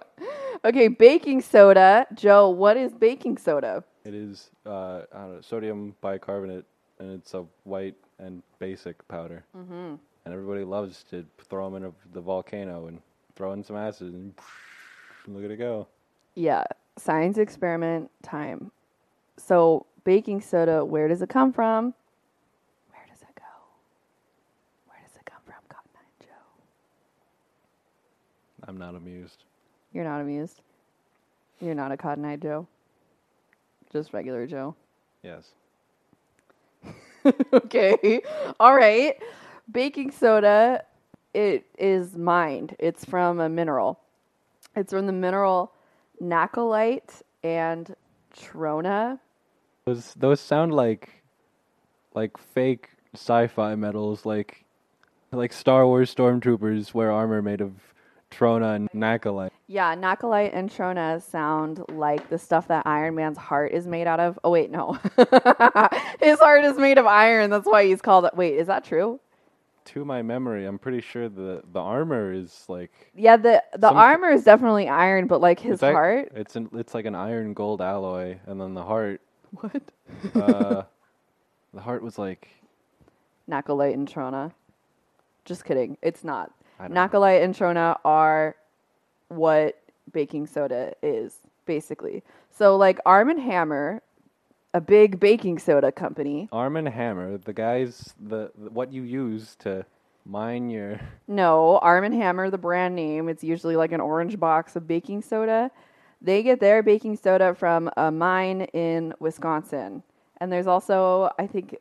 okay, 0.64 0.88
baking 0.88 1.42
soda. 1.42 2.06
Joe, 2.14 2.50
what 2.50 2.76
is 2.76 2.92
baking 2.92 3.38
soda? 3.38 3.84
It 4.04 4.14
is 4.14 4.50
uh, 4.64 5.02
I 5.12 5.18
don't 5.18 5.34
know, 5.34 5.40
sodium 5.40 5.94
bicarbonate, 6.00 6.64
and 6.98 7.10
it's 7.12 7.34
a 7.34 7.44
white 7.64 7.96
and 8.18 8.42
basic 8.58 9.06
powder. 9.08 9.44
Mm-hmm. 9.56 9.94
And 10.24 10.34
everybody 10.34 10.64
loves 10.64 11.04
to 11.10 11.24
throw 11.48 11.70
them 11.70 11.82
in 11.82 11.90
a, 11.90 11.92
the 12.12 12.20
volcano 12.20 12.86
and 12.86 13.00
throw 13.36 13.52
in 13.52 13.62
some 13.62 13.76
acid, 13.76 14.12
and 14.14 14.34
look 15.28 15.44
at 15.44 15.50
it 15.50 15.58
go. 15.58 15.86
Yeah, 16.34 16.64
science 16.96 17.38
experiment 17.38 18.10
time. 18.22 18.70
So, 19.36 19.86
baking 20.04 20.40
soda, 20.40 20.84
where 20.84 21.08
does 21.08 21.22
it 21.22 21.28
come 21.28 21.52
from? 21.52 21.94
Where 22.90 23.06
does 23.08 23.20
it 23.22 23.34
go? 23.36 23.42
Where 24.86 24.98
does 25.06 25.16
it 25.16 25.24
come 25.26 25.40
from, 25.44 25.54
Cotton 25.68 25.90
Eye 25.94 26.24
Joe? 26.24 26.28
I'm 28.68 28.78
not 28.78 28.94
amused. 28.94 29.44
You're 29.92 30.04
not 30.04 30.20
amused. 30.20 30.60
You're 31.60 31.74
not 31.74 31.92
a 31.92 31.96
Cotton 31.96 32.24
Eye 32.24 32.36
Joe. 32.36 32.66
Just 33.92 34.12
regular 34.12 34.46
Joe. 34.46 34.74
Yes. 35.22 35.52
okay. 37.52 38.20
All 38.60 38.74
right. 38.74 39.16
Baking 39.70 40.10
soda 40.10 40.82
it 41.36 41.66
is 41.78 42.16
mined. 42.16 42.74
It's 42.78 43.04
from 43.04 43.40
a 43.40 43.48
mineral. 43.50 44.00
It's 44.74 44.90
from 44.90 45.06
the 45.06 45.12
mineral 45.12 45.70
nahcolite 46.22 47.20
and 47.44 47.94
trona. 48.34 49.18
Those 49.84 50.14
those 50.14 50.40
sound 50.40 50.72
like 50.72 51.10
like 52.14 52.38
fake 52.38 52.88
sci-fi 53.14 53.74
metals, 53.74 54.24
like 54.24 54.64
like 55.30 55.52
Star 55.52 55.86
Wars 55.86 56.14
stormtroopers 56.14 56.94
wear 56.94 57.12
armor 57.12 57.42
made 57.42 57.60
of 57.60 57.72
trona 58.30 58.76
and 58.76 58.90
nahcolite. 58.92 59.50
Yeah, 59.68 59.94
nahcolite 59.96 60.50
and 60.52 60.70
trona 60.70 61.22
sound 61.22 61.82
like 61.88 62.28
the 62.28 62.38
stuff 62.38 62.68
that 62.68 62.86
Iron 62.86 63.14
Man's 63.14 63.38
heart 63.38 63.72
is 63.72 63.86
made 63.86 64.06
out 64.06 64.20
of. 64.20 64.38
Oh 64.44 64.50
wait, 64.50 64.70
no. 64.70 64.92
His 66.20 66.38
heart 66.38 66.64
is 66.64 66.76
made 66.78 66.98
of 66.98 67.06
iron. 67.06 67.50
That's 67.50 67.66
why 67.66 67.84
he's 67.86 68.00
called 68.02 68.24
it. 68.26 68.36
Wait, 68.36 68.54
is 68.54 68.66
that 68.68 68.84
true? 68.84 69.20
To 69.86 70.04
my 70.04 70.20
memory, 70.22 70.66
I'm 70.66 70.78
pretty 70.78 71.00
sure 71.00 71.28
the 71.28 71.62
the 71.72 71.80
armor 71.80 72.32
is 72.32 72.64
like 72.68 72.90
Yeah, 73.14 73.36
the 73.36 73.62
the 73.76 73.88
Some- 73.88 73.96
armor 73.96 74.30
is 74.30 74.42
definitely 74.44 74.88
iron, 74.88 75.26
but 75.28 75.40
like 75.40 75.60
his 75.60 75.74
it's 75.74 75.82
heart. 75.82 76.32
It's 76.34 76.56
an, 76.56 76.68
it's 76.74 76.92
like 76.94 77.04
an 77.06 77.14
iron 77.14 77.54
gold 77.54 77.80
alloy, 77.80 78.38
and 78.46 78.60
then 78.60 78.74
the 78.74 78.82
heart. 78.84 79.20
What? 79.52 79.82
Uh, 80.34 80.82
the 81.72 81.80
heart 81.80 82.02
was 82.02 82.18
like 82.18 82.48
Nahcolite 83.48 83.94
and 83.94 84.08
Trona. 84.08 84.52
Just 85.44 85.64
kidding. 85.64 85.96
It's 86.02 86.24
not. 86.24 86.52
Nahcolite 86.80 87.42
and 87.42 87.54
Trona 87.54 87.98
are 88.04 88.56
what 89.28 89.80
baking 90.12 90.46
soda 90.46 90.94
is, 91.02 91.38
basically. 91.64 92.22
So, 92.50 92.76
like 92.76 92.98
Arm 93.04 93.30
and 93.30 93.40
Hammer, 93.40 94.02
a 94.74 94.80
big 94.80 95.18
baking 95.18 95.58
soda 95.58 95.90
company. 95.92 96.48
Arm 96.52 96.76
and 96.76 96.88
Hammer, 96.88 97.38
the 97.38 97.52
guys, 97.52 98.14
the, 98.20 98.50
the 98.56 98.70
what 98.70 98.92
you 98.92 99.02
use 99.02 99.56
to 99.60 99.84
mine 100.24 100.70
your. 100.70 101.00
No, 101.28 101.78
Arm 101.78 102.04
and 102.04 102.14
Hammer, 102.14 102.50
the 102.50 102.58
brand 102.58 102.94
name. 102.94 103.28
It's 103.28 103.42
usually 103.42 103.76
like 103.76 103.92
an 103.92 104.00
orange 104.00 104.38
box 104.38 104.76
of 104.76 104.86
baking 104.86 105.22
soda. 105.22 105.70
They 106.22 106.42
get 106.42 106.60
their 106.60 106.82
baking 106.82 107.16
soda 107.16 107.54
from 107.54 107.90
a 107.96 108.10
mine 108.10 108.62
in 108.72 109.14
Wisconsin. 109.18 110.02
And 110.38 110.52
there's 110.52 110.66
also, 110.66 111.30
I 111.38 111.46
think 111.46 111.76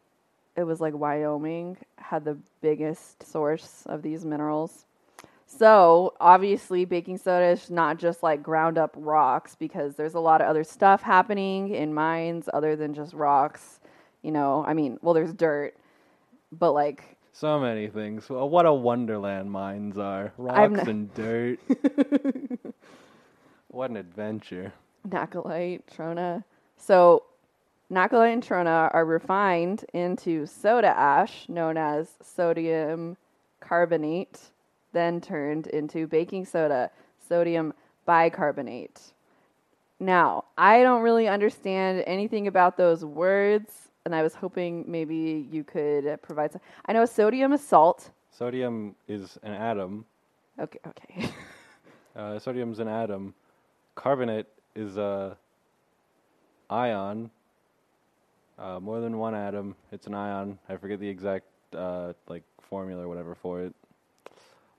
it 0.56 0.64
was 0.64 0.80
like 0.82 0.94
Wyoming 0.94 1.78
had 1.98 2.24
the 2.26 2.38
biggest 2.62 3.24
source 3.24 3.84
of 3.88 4.02
these 4.02 4.24
minerals. 4.26 4.86
So, 5.48 6.14
obviously, 6.20 6.86
baking 6.86 7.18
soda 7.20 7.46
is 7.48 7.70
not 7.70 7.98
just 7.98 8.24
like 8.24 8.42
ground 8.42 8.78
up 8.78 8.94
rocks 8.98 9.56
because 9.56 9.96
there's 9.96 10.16
a 10.16 10.20
lot 10.20 10.42
of 10.42 10.48
other 10.48 10.64
stuff 10.64 11.02
happening 11.04 11.70
in 11.70 11.94
mines 11.94 12.50
other 12.54 12.76
than 12.76 12.94
just 12.94 13.14
rocks. 13.14 13.80
You 14.24 14.32
know, 14.32 14.66
I 14.66 14.74
mean, 14.74 14.98
well, 15.02 15.14
there's 15.14 15.34
dirt, 15.34 15.76
but 16.52 16.72
like 16.72 17.16
So 17.32 17.60
many 17.60 17.88
things. 17.90 18.28
Well, 18.28 18.50
what 18.50 18.66
a 18.66 18.74
wonderland 18.74 19.52
mines 19.52 19.98
are. 20.00 20.34
Rocks 20.38 20.80
n- 20.80 20.90
and 20.90 21.14
dirt. 21.14 21.60
what 23.68 23.92
an 23.92 23.98
adventure. 23.98 24.74
Nahcolite, 25.08 25.82
Trona. 25.96 26.44
So 26.78 27.24
Nahcolite 27.92 28.34
and 28.34 28.44
trona 28.44 28.89
are 28.94 29.06
refined 29.06 29.86
into 29.94 30.46
soda 30.48 30.88
ash, 30.98 31.48
known 31.48 31.77
as 31.77 32.10
sodium 32.22 33.15
carbonate, 33.60 34.39
then 34.92 35.22
turned 35.22 35.68
into 35.68 36.08
baking 36.08 36.46
soda, 36.46 36.89
sodium 37.27 37.74
bicarbonate. 38.06 39.13
Now, 40.00 40.46
I 40.58 40.82
don't 40.82 41.04
really 41.04 41.27
understand 41.27 42.04
anything 42.08 42.48
about 42.48 42.75
those 42.75 43.06
words, 43.06 43.72
and 44.04 44.15
I 44.15 44.24
was 44.24 44.34
hoping 44.34 44.84
maybe 44.88 45.48
you 45.51 45.63
could 45.63 46.22
provide 46.22 46.51
some. 46.51 46.62
I 46.86 46.94
know 46.94 47.06
sodium 47.06 47.54
is 47.54 47.62
salt. 47.62 48.10
Sodium 48.32 48.96
is 49.08 49.38
an 49.44 49.54
atom. 49.54 50.06
Okay, 50.60 50.80
okay. 50.88 51.30
Uh, 52.15 52.39
sodium's 52.39 52.80
an 52.80 52.88
atom. 52.88 53.34
Carbonate 53.94 54.48
is 54.74 54.96
a 54.96 55.36
ion. 56.70 57.30
Uh, 58.58 58.80
more 58.80 59.02
than 59.02 59.18
one 59.18 59.36
atom. 59.36 59.76
It's 59.92 60.08
an 60.08 60.14
ion. 60.14 60.58
I 60.70 60.78
forget 60.78 61.00
the 61.00 61.10
exact 61.10 61.46
uh, 61.76 62.14
like 62.28 62.44
formula 62.62 63.04
or 63.04 63.08
whatever 63.08 63.36
for 63.36 63.62
it. 63.62 63.74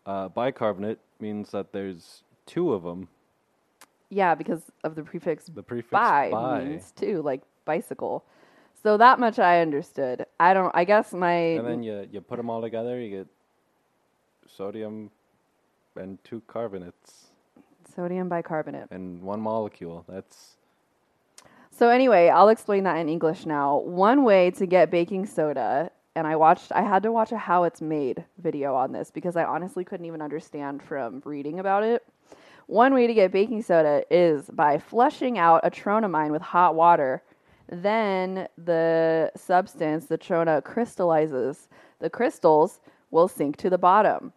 Uh, 0.06 0.28
bicarbonate 0.28 0.98
means 1.20 1.50
that 1.50 1.72
there's 1.72 2.22
two 2.46 2.72
of 2.72 2.82
them. 2.82 3.08
yeah, 4.08 4.34
because 4.34 4.62
of 4.84 4.94
the 4.94 5.02
prefix 5.02 5.46
The 5.46 5.62
prefix 5.62 5.90
bi, 5.90 6.30
bi, 6.30 6.64
means 6.64 6.92
two, 6.96 7.22
like 7.22 7.42
bicycle. 7.64 8.24
So 8.82 8.96
that 8.96 9.18
much 9.18 9.38
I 9.38 9.60
understood. 9.60 10.26
I 10.38 10.54
don't. 10.54 10.70
I 10.74 10.84
guess 10.84 11.12
my 11.12 11.32
and 11.34 11.66
then 11.66 11.82
you 11.82 12.08
you 12.10 12.20
put 12.20 12.36
them 12.36 12.48
all 12.48 12.62
together, 12.62 13.00
you 13.00 13.10
get 13.10 13.26
sodium 14.46 15.10
and 15.96 16.22
two 16.24 16.40
carbonates 16.46 17.26
sodium 17.96 18.28
bicarbonate. 18.28 18.86
and 18.90 19.22
one 19.22 19.40
molecule. 19.40 20.04
That's 20.08 20.56
So 21.78 21.90
anyway, 21.90 22.30
I'll 22.30 22.48
explain 22.48 22.84
that 22.84 22.96
in 22.96 23.10
English 23.10 23.44
now. 23.44 23.80
One 23.80 24.24
way 24.24 24.50
to 24.52 24.64
get 24.64 24.90
baking 24.90 25.26
soda, 25.26 25.90
and 26.14 26.26
I 26.26 26.34
watched 26.34 26.72
I 26.72 26.80
had 26.80 27.02
to 27.02 27.12
watch 27.12 27.32
a 27.32 27.36
how 27.36 27.64
it's 27.64 27.82
made 27.82 28.24
video 28.38 28.74
on 28.74 28.92
this 28.92 29.10
because 29.10 29.36
I 29.36 29.44
honestly 29.44 29.84
couldn't 29.84 30.06
even 30.06 30.22
understand 30.22 30.82
from 30.82 31.20
reading 31.26 31.58
about 31.60 31.82
it. 31.82 32.02
One 32.66 32.94
way 32.94 33.06
to 33.06 33.12
get 33.12 33.30
baking 33.30 33.60
soda 33.60 34.04
is 34.10 34.48
by 34.48 34.78
flushing 34.78 35.36
out 35.36 35.60
a 35.64 35.70
tronamine 35.70 36.30
with 36.30 36.40
hot 36.40 36.74
water. 36.74 37.22
Then 37.68 38.48
the 38.56 39.30
substance, 39.36 40.06
the 40.06 40.16
trona, 40.16 40.64
crystallizes. 40.64 41.68
The 41.98 42.08
crystals 42.08 42.80
will 43.10 43.28
sink 43.28 43.58
to 43.58 43.68
the 43.68 43.76
bottom. 43.76 44.32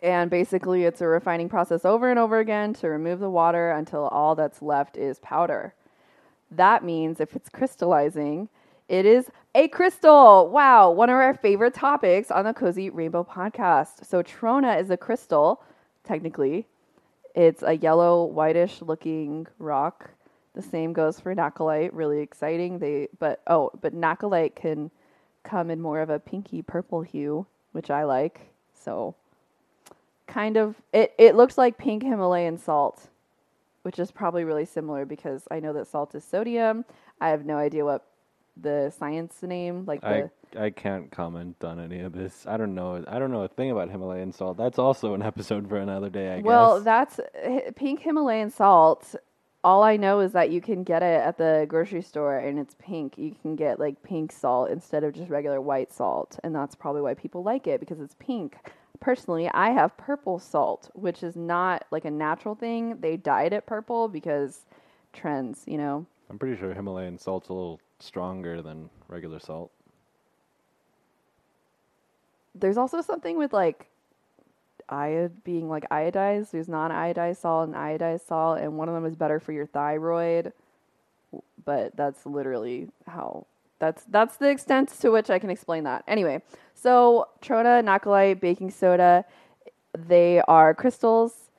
And 0.00 0.30
basically, 0.30 0.84
it's 0.84 1.00
a 1.00 1.08
refining 1.08 1.48
process 1.48 1.84
over 1.84 2.08
and 2.08 2.20
over 2.20 2.38
again 2.38 2.72
to 2.74 2.88
remove 2.88 3.18
the 3.18 3.30
water 3.30 3.72
until 3.72 4.06
all 4.06 4.36
that's 4.36 4.62
left 4.62 4.96
is 4.96 5.18
powder. 5.18 5.74
That 6.50 6.84
means 6.84 7.20
if 7.20 7.34
it's 7.34 7.48
crystallizing, 7.48 8.48
it 8.88 9.04
is 9.04 9.30
a 9.54 9.68
crystal. 9.68 10.48
Wow, 10.48 10.90
one 10.90 11.10
of 11.10 11.16
our 11.16 11.34
favorite 11.34 11.74
topics 11.74 12.30
on 12.30 12.44
the 12.44 12.54
Cozy 12.54 12.90
Rainbow 12.90 13.24
podcast. 13.24 14.04
So, 14.06 14.22
Trona 14.22 14.80
is 14.80 14.90
a 14.90 14.96
crystal, 14.96 15.62
technically. 16.04 16.66
It's 17.34 17.62
a 17.62 17.76
yellow, 17.76 18.24
whitish 18.24 18.80
looking 18.80 19.46
rock. 19.58 20.10
The 20.54 20.62
same 20.62 20.92
goes 20.92 21.20
for 21.20 21.34
Nahcolite. 21.34 21.90
Really 21.92 22.20
exciting. 22.20 22.78
They, 22.78 23.08
but 23.18 23.42
oh, 23.48 23.72
but 23.80 23.94
Nahcolite 23.94 24.54
can 24.54 24.90
come 25.42 25.70
in 25.70 25.80
more 25.80 26.00
of 26.00 26.10
a 26.10 26.18
pinky 26.18 26.62
purple 26.62 27.02
hue, 27.02 27.46
which 27.72 27.90
I 27.90 28.04
like. 28.04 28.40
So, 28.72 29.14
kind 30.26 30.56
of, 30.56 30.76
it, 30.92 31.12
it 31.18 31.34
looks 31.34 31.58
like 31.58 31.76
pink 31.76 32.04
Himalayan 32.04 32.56
salt 32.56 33.08
which 33.86 34.00
is 34.00 34.10
probably 34.10 34.42
really 34.42 34.64
similar 34.64 35.04
because 35.04 35.46
I 35.48 35.60
know 35.60 35.72
that 35.74 35.86
salt 35.86 36.12
is 36.16 36.24
sodium. 36.24 36.84
I 37.20 37.28
have 37.28 37.46
no 37.46 37.56
idea 37.56 37.84
what 37.84 38.04
the 38.60 38.92
science 38.98 39.40
name, 39.44 39.84
like 39.86 40.00
the 40.00 40.28
I 40.56 40.64
I 40.64 40.70
can't 40.70 41.08
comment 41.12 41.62
on 41.62 41.78
any 41.78 42.00
of 42.00 42.12
this. 42.12 42.46
I 42.48 42.56
don't 42.56 42.74
know. 42.74 43.04
I 43.06 43.20
don't 43.20 43.30
know 43.30 43.42
a 43.42 43.48
thing 43.48 43.70
about 43.70 43.88
Himalayan 43.90 44.32
salt. 44.32 44.56
That's 44.56 44.80
also 44.80 45.14
an 45.14 45.22
episode 45.22 45.68
for 45.68 45.76
another 45.76 46.10
day. 46.10 46.32
I 46.32 46.40
well, 46.40 46.40
guess. 46.40 46.48
Well, 46.48 46.80
that's 46.80 47.20
pink 47.76 48.00
Himalayan 48.00 48.50
salt. 48.50 49.14
All 49.62 49.84
I 49.84 49.96
know 49.96 50.18
is 50.18 50.32
that 50.32 50.50
you 50.50 50.60
can 50.60 50.82
get 50.82 51.04
it 51.04 51.20
at 51.20 51.38
the 51.38 51.66
grocery 51.68 52.02
store 52.02 52.38
and 52.38 52.58
it's 52.58 52.74
pink. 52.80 53.16
You 53.16 53.36
can 53.40 53.54
get 53.54 53.78
like 53.78 54.02
pink 54.02 54.32
salt 54.32 54.68
instead 54.72 55.04
of 55.04 55.12
just 55.12 55.30
regular 55.30 55.60
white 55.60 55.92
salt, 55.92 56.40
and 56.42 56.52
that's 56.52 56.74
probably 56.74 57.02
why 57.02 57.14
people 57.14 57.44
like 57.44 57.68
it 57.68 57.78
because 57.78 58.00
it's 58.00 58.16
pink. 58.18 58.56
Personally, 59.00 59.48
I 59.48 59.70
have 59.70 59.96
purple 59.96 60.38
salt, 60.38 60.90
which 60.94 61.22
is 61.22 61.36
not 61.36 61.84
like 61.90 62.04
a 62.04 62.10
natural 62.10 62.54
thing. 62.54 62.98
They 63.00 63.16
dyed 63.16 63.52
it 63.52 63.66
purple 63.66 64.08
because 64.08 64.60
trends, 65.12 65.64
you 65.66 65.78
know. 65.78 66.06
I'm 66.30 66.38
pretty 66.38 66.58
sure 66.58 66.74
Himalayan 66.74 67.18
salt's 67.18 67.48
a 67.48 67.52
little 67.52 67.80
stronger 68.00 68.62
than 68.62 68.90
regular 69.08 69.38
salt. 69.38 69.70
there's 72.58 72.76
also 72.76 73.00
something 73.00 73.36
with 73.36 73.52
like 73.52 73.86
iod 74.88 75.32
being 75.44 75.68
like 75.68 75.88
iodized. 75.90 76.50
There's 76.50 76.68
non-iodized 76.68 77.38
salt 77.38 77.68
and 77.68 77.76
iodized 77.76 78.26
salt, 78.26 78.60
and 78.60 78.76
one 78.76 78.88
of 78.88 78.94
them 78.94 79.04
is 79.04 79.16
better 79.16 79.40
for 79.40 79.52
your 79.52 79.66
thyroid. 79.66 80.52
But 81.64 81.96
that's 81.96 82.24
literally 82.24 82.88
how 83.06 83.46
that's 83.78 84.04
that's 84.04 84.36
the 84.36 84.48
extent 84.48 84.88
to 85.00 85.10
which 85.10 85.30
I 85.30 85.38
can 85.38 85.50
explain 85.50 85.84
that. 85.84 86.04
Anyway, 86.06 86.42
so 86.74 87.28
Trona, 87.42 87.82
Nahcolite, 87.84 88.40
baking 88.40 88.70
soda, 88.70 89.24
they 89.96 90.40
are 90.48 90.74
crystals. 90.74 91.50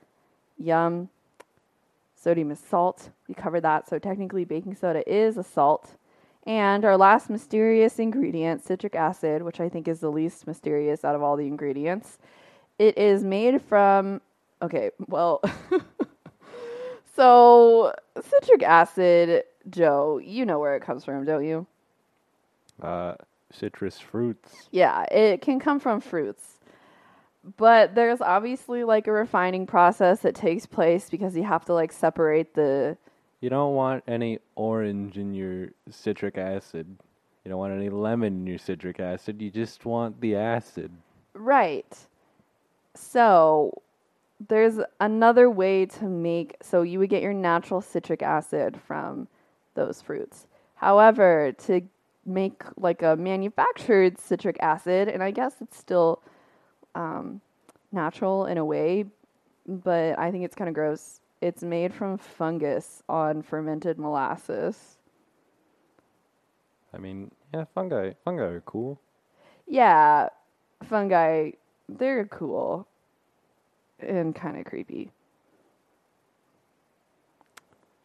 Yum. 0.58 1.10
Sodium 2.15 2.51
is 2.51 2.60
salt. 2.60 3.10
We 3.27 3.36
covered 3.36 3.62
that. 3.62 3.88
So 3.88 3.99
technically, 3.99 4.43
baking 4.43 4.75
soda 4.75 5.08
is 5.12 5.38
a 5.38 5.43
salt. 5.43 5.95
And 6.45 6.86
our 6.86 6.97
last 6.97 7.30
mysterious 7.30 7.99
ingredient, 7.99 8.63
citric 8.63 8.95
acid, 8.95 9.43
which 9.43 9.60
I 9.60 9.69
think 9.69 9.88
is 9.88 9.99
the 9.99 10.10
least 10.10 10.47
mysterious 10.47 11.03
out 11.03 11.13
of 11.13 11.21
all 11.21 11.36
the 11.36 11.45
ingredients. 11.45 12.17
It 12.80 12.97
is 12.97 13.23
made 13.23 13.62
from, 13.62 14.21
okay, 14.62 14.91
well, 15.08 15.41
so 17.15 17.93
citric 18.21 18.63
acid, 18.63 19.43
Joe, 19.69 20.19
you 20.23 20.45
know 20.45 20.58
where 20.58 20.75
it 20.75 20.84
comes 20.84 21.03
from, 21.03 21.25
don't 21.25 21.43
you? 21.43 21.67
Uh, 22.81 23.15
citrus 23.51 23.99
fruits. 23.99 24.67
Yeah, 24.71 25.03
it 25.03 25.41
can 25.41 25.59
come 25.59 25.79
from 25.79 26.01
fruits. 26.01 26.59
But 27.55 27.95
there's 27.95 28.19
obviously 28.19 28.83
like 28.83 29.07
a 29.07 29.11
refining 29.11 29.65
process 29.65 30.19
that 30.21 30.35
takes 30.35 30.65
place 30.65 31.09
because 31.09 31.35
you 31.35 31.43
have 31.43 31.63
to 31.65 31.73
like 31.73 31.93
separate 31.93 32.53
the 32.55 32.97
You 33.39 33.49
don't 33.49 33.73
want 33.73 34.03
any 34.07 34.39
orange 34.55 35.17
in 35.17 35.33
your 35.33 35.69
citric 35.89 36.37
acid. 36.37 36.85
You 37.45 37.49
don't 37.49 37.59
want 37.59 37.73
any 37.73 37.89
lemon 37.89 38.41
in 38.41 38.47
your 38.47 38.57
citric 38.57 38.99
acid. 38.99 39.41
You 39.41 39.49
just 39.49 39.85
want 39.85 40.19
the 40.19 40.35
acid. 40.35 40.91
Right. 41.33 41.97
So 42.95 43.81
there's 44.49 44.79
another 44.99 45.49
way 45.49 45.85
to 45.85 46.05
make 46.05 46.57
so 46.61 46.81
you 46.81 46.99
would 46.99 47.09
get 47.09 47.23
your 47.23 47.33
natural 47.33 47.79
citric 47.79 48.21
acid 48.21 48.77
from 48.85 49.29
those 49.75 50.01
fruits. 50.01 50.47
However, 50.75 51.53
to 51.65 51.81
make 52.27 52.61
like 52.77 53.01
a 53.01 53.15
manufactured 53.15 54.19
citric 54.19 54.57
acid, 54.61 55.07
and 55.07 55.23
I 55.23 55.31
guess 55.31 55.55
it's 55.61 55.77
still 55.77 56.21
um, 56.93 57.41
natural 57.91 58.45
in 58.45 58.57
a 58.57 58.65
way, 58.65 59.05
but 59.65 60.19
I 60.19 60.31
think 60.31 60.43
it's 60.43 60.55
kind 60.55 60.67
of 60.67 60.75
gross. 60.75 61.21
It's 61.41 61.63
made 61.63 61.93
from 61.93 62.17
fungus 62.17 63.03
on 63.07 63.41
fermented 63.41 63.97
molasses. 63.97 64.97
I 66.93 66.97
mean, 66.97 67.31
yeah, 67.53 67.65
fungi. 67.73 68.13
Fungi 68.23 68.43
are 68.43 68.61
cool. 68.61 68.99
Yeah, 69.67 70.29
fungi, 70.83 71.51
they're 71.89 72.25
cool 72.25 72.87
and 73.99 74.35
kind 74.35 74.57
of 74.57 74.65
creepy. 74.65 75.11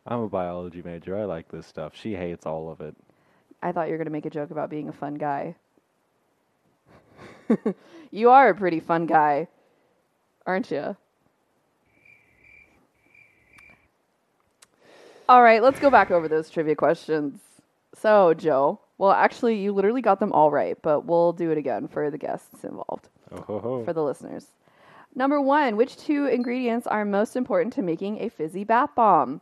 I'm 0.07 0.21
a 0.21 0.29
biology 0.29 0.83
major. 0.83 1.17
I 1.17 1.25
like 1.25 1.49
this 1.51 1.67
stuff. 1.67 1.93
She 1.95 2.15
hates 2.15 2.45
all 2.45 2.71
of 2.71 2.81
it. 2.81 2.97
I 3.63 3.73
thought 3.73 3.87
you 3.87 3.93
were 3.93 3.99
going 3.99 4.07
to 4.07 4.13
make 4.13 4.27
a 4.27 4.31
joke 4.31 4.51
about 4.51 4.71
being 4.71 4.89
a 4.89 4.93
fun 4.93 5.15
guy. 5.15 5.55
you 8.11 8.31
are 8.31 8.49
a 8.49 8.55
pretty 8.55 8.81
fun 8.81 9.07
guy, 9.07 9.49
aren't 10.47 10.71
you? 10.71 10.97
All 15.29 15.43
right, 15.43 15.63
let's 15.63 15.79
go 15.79 15.91
back 15.91 16.11
over 16.11 16.29
those 16.29 16.51
trivia 16.51 16.75
questions. 16.75 17.41
So, 17.95 18.35
Joe, 18.35 18.81
well, 18.99 19.13
actually, 19.13 19.57
you 19.61 19.73
literally 19.73 20.03
got 20.03 20.19
them 20.21 20.33
all 20.33 20.51
right, 20.51 20.77
but 20.83 21.05
we'll 21.07 21.33
do 21.33 21.51
it 21.51 21.59
again 21.59 21.89
for 21.89 22.11
the 22.11 22.19
guests 22.19 22.65
involved, 22.65 23.09
Oh 23.31 23.41
ho 23.43 23.59
ho. 23.61 23.85
for 23.85 23.93
the 23.93 24.03
listeners. 24.03 24.47
Number 25.15 25.41
one, 25.41 25.77
which 25.77 25.97
two 25.97 26.27
ingredients 26.27 26.87
are 26.87 27.05
most 27.05 27.37
important 27.37 27.73
to 27.75 27.83
making 27.83 28.21
a 28.21 28.29
fizzy 28.29 28.65
bath 28.65 28.91
bomb? 28.97 29.41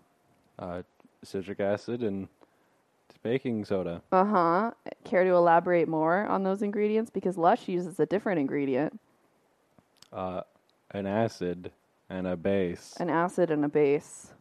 Uh, 0.58 0.82
citric 1.24 1.60
acid 1.60 2.02
and 2.02 2.28
baking 3.22 3.64
soda. 3.64 4.02
Uh 4.12 4.24
huh. 4.24 4.70
Care 5.04 5.24
to 5.24 5.30
elaborate 5.30 5.88
more 5.88 6.26
on 6.26 6.42
those 6.42 6.62
ingredients? 6.62 7.10
Because 7.10 7.36
Lush 7.36 7.68
uses 7.68 7.98
a 8.00 8.06
different 8.06 8.38
ingredient 8.40 8.98
Uh, 10.12 10.42
an 10.92 11.06
acid 11.06 11.70
and 12.08 12.26
a 12.26 12.36
base 12.36 12.96
an 12.98 13.08
acid 13.10 13.50
and 13.50 13.64
a 13.64 13.68
base. 13.68 14.32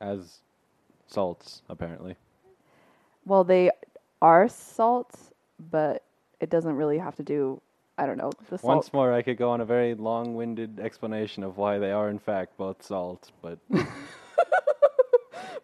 as 0.00 0.40
salts, 1.06 1.62
apparently. 1.68 2.16
Well, 3.26 3.44
they 3.44 3.70
are 4.20 4.48
salts, 4.48 5.30
but 5.70 6.02
it 6.40 6.48
doesn't 6.50 6.74
really 6.74 6.98
have 6.98 7.14
to 7.16 7.22
do. 7.22 7.60
I 7.98 8.06
don't 8.06 8.16
know 8.16 8.32
the 8.48 8.56
salt. 8.58 8.64
Once 8.76 8.92
more, 8.92 9.12
I 9.12 9.20
could 9.22 9.36
go 9.36 9.50
on 9.50 9.60
a 9.60 9.64
very 9.66 9.94
long-winded 9.94 10.80
explanation 10.80 11.44
of 11.44 11.56
why 11.58 11.78
they 11.78 11.92
are 11.92 12.08
in 12.08 12.18
fact 12.18 12.56
both 12.56 12.82
salt, 12.82 13.30
but 13.42 13.58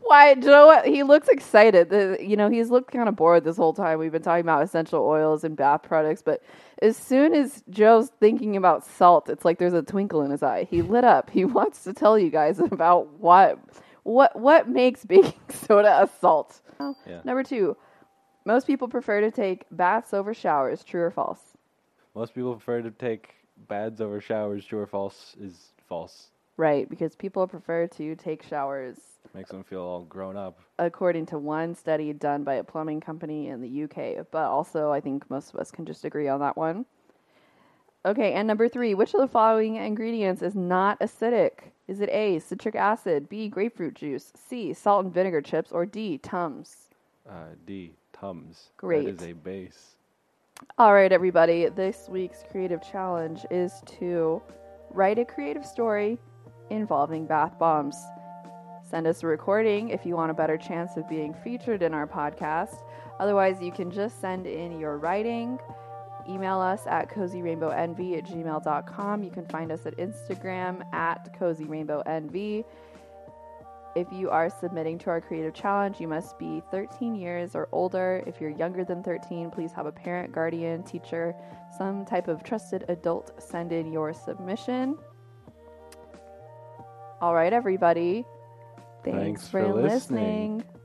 Why, 0.09 0.35
Joe? 0.37 0.81
He 0.87 1.03
looks 1.03 1.29
excited. 1.29 1.91
The, 1.91 2.17
you 2.19 2.35
know, 2.35 2.49
he's 2.49 2.71
looked 2.71 2.93
kind 2.93 3.11
of 3.11 3.17
bored 3.17 3.45
this 3.45 3.59
whole 3.59 3.75
time. 3.75 3.99
We've 3.99 4.11
been 4.11 4.23
talking 4.23 4.41
about 4.41 4.63
essential 4.63 5.05
oils 5.05 5.45
and 5.45 5.55
bath 5.55 5.83
products, 5.83 6.23
but 6.23 6.43
as 6.81 6.97
soon 6.97 7.35
as 7.35 7.63
Joe's 7.69 8.09
thinking 8.19 8.57
about 8.57 8.87
salt, 8.87 9.29
it's 9.29 9.45
like 9.45 9.59
there's 9.59 9.75
a 9.75 9.83
twinkle 9.83 10.23
in 10.23 10.31
his 10.31 10.43
eye. 10.43 10.67
He 10.71 10.81
lit 10.81 11.05
up. 11.05 11.29
He 11.29 11.45
wants 11.59 11.85
to 11.85 11.93
tell 11.93 12.19
you 12.19 12.31
guys 12.31 12.59
about 12.59 13.21
what 13.21 13.59
what 14.03 14.35
what 14.35 14.67
makes 14.67 15.05
baking 15.05 15.35
soda 15.51 16.03
a 16.03 16.09
salt. 16.21 16.63
Yeah. 17.07 17.21
Number 17.25 17.43
two, 17.43 17.77
most 18.47 18.67
people 18.67 18.89
prefer 18.89 19.21
to 19.21 19.31
take 19.31 19.67
baths 19.71 20.15
over 20.15 20.33
showers. 20.33 20.83
True 20.85 21.03
or 21.03 21.11
false? 21.11 21.41
most 22.15 22.35
people 22.35 22.55
prefer 22.55 22.81
to 22.81 22.91
take 22.91 23.35
baths 23.69 24.01
over 24.01 24.23
showers. 24.23 24.65
True 24.65 24.81
or 24.81 24.87
false 24.87 25.37
is 25.39 25.73
false. 25.87 26.31
Right, 26.59 26.91
because 26.91 27.15
people 27.15 27.47
prefer 27.47 27.87
to 27.87 28.17
take 28.17 28.43
showers 28.43 28.97
Makes 29.33 29.51
them 29.51 29.63
feel 29.63 29.81
all 29.81 30.03
grown 30.03 30.37
up. 30.37 30.59
according 30.81 31.27
to 31.27 31.39
one 31.39 31.73
study 31.75 32.13
done 32.13 32.43
by 32.43 32.55
a 32.55 32.65
plumbing 32.65 33.01
company 33.01 33.49
in 33.49 33.61
the 33.61 33.85
UK. 33.85 34.27
But 34.33 34.49
also, 34.49 34.91
I 34.91 35.01
think 35.01 35.31
most 35.31 35.55
of 35.55 35.61
us 35.61 35.71
can 35.71 35.87
just 35.87 36.05
agree 36.05 36.27
on 36.27 36.41
that 36.41 36.57
one. 36.57 36.85
Okay, 38.05 38.33
and 38.33 38.49
number 38.49 38.69
three, 38.69 38.95
which 38.95 39.15
of 39.15 39.21
the 39.21 39.29
following 39.29 39.77
ingredients 39.77 40.43
is 40.43 40.57
not 40.57 40.99
acidic? 40.99 41.71
Is 41.87 42.01
it 42.01 42.09
A, 42.11 42.41
citric 42.41 42.75
acid, 42.75 43.29
B, 43.29 43.49
grapefruit 43.49 43.95
juice, 43.95 44.33
C, 44.35 44.73
salt 44.73 45.05
and 45.05 45.15
vinegar 45.15 45.41
chips, 45.41 45.71
or 45.71 45.87
D, 45.87 46.19
Tums? 46.19 46.89
Uh, 47.29 47.55
D. 47.67 47.93
Tums. 48.13 48.71
Great. 48.77 49.05
That 49.05 49.23
is 49.23 49.23
a 49.23 49.33
base. 49.33 49.97
All 50.77 50.93
right, 50.93 51.13
everybody, 51.13 51.69
this 51.69 52.09
week's 52.09 52.43
creative 52.51 52.83
challenge 52.83 53.47
is 53.49 53.81
to 53.99 54.43
write 54.91 55.21
a 55.21 55.25
creative 55.25 55.65
story 55.65 56.19
involving 56.71 57.27
bath 57.27 57.59
bombs. 57.59 57.97
Send 58.83 59.07
us 59.07 59.23
a 59.23 59.27
recording 59.27 59.91
if 59.91 60.07
you 60.07 60.15
want 60.15 60.31
a 60.31 60.35
better 60.35 60.57
chance 60.57 60.97
of 60.97 61.09
being 61.09 61.35
featured 61.35 61.83
in 61.83 61.93
our 61.93 62.07
podcast. 62.07 62.83
Otherwise, 63.21 63.61
you 63.61 63.71
can 63.71 63.91
just 63.91 64.21
send 64.21 64.47
in 64.47 64.81
your 64.81 64.97
writing. 64.97 65.59
Email 66.29 66.59
us 66.61 66.87
at 66.87 67.11
cozyrainbownv 67.11 68.19
at 68.19 68.25
gmail.com. 68.25 69.23
You 69.23 69.31
can 69.31 69.47
find 69.47 69.73
us 69.73 69.87
at 69.87 69.97
Instagram 69.99 70.83
at 70.95 71.39
cozyrainbownv. 71.39 72.65
If 73.97 74.07
you 74.13 74.31
are 74.31 74.49
submitting 74.49 74.99
to 75.01 75.11
our 75.11 75.21
creative 75.21 75.55
challenge, 75.55 76.01
you 76.01 76.07
must 76.07 76.39
be 76.39 76.63
13 76.71 77.15
years 77.15 77.55
or 77.55 77.69
older. 77.73 78.23
If 78.27 78.41
you're 78.41 78.51
younger 78.51 78.85
than 78.85 79.03
13, 79.03 79.51
please 79.51 79.73
have 79.73 79.87
a 79.87 79.93
parent, 79.93 80.33
guardian, 80.33 80.83
teacher, 80.83 81.35
some 81.77 82.05
type 82.05 82.29
of 82.29 82.43
trusted 82.43 82.85
adult 82.89 83.43
send 83.43 83.73
in 83.73 83.93
your 83.93 84.13
submission. 84.13 84.97
All 87.21 87.35
right, 87.35 87.53
everybody. 87.53 88.25
Thanks, 89.05 89.19
Thanks 89.19 89.49
for, 89.49 89.63
for 89.65 89.75
listening. 89.75 90.59
listening. 90.59 90.78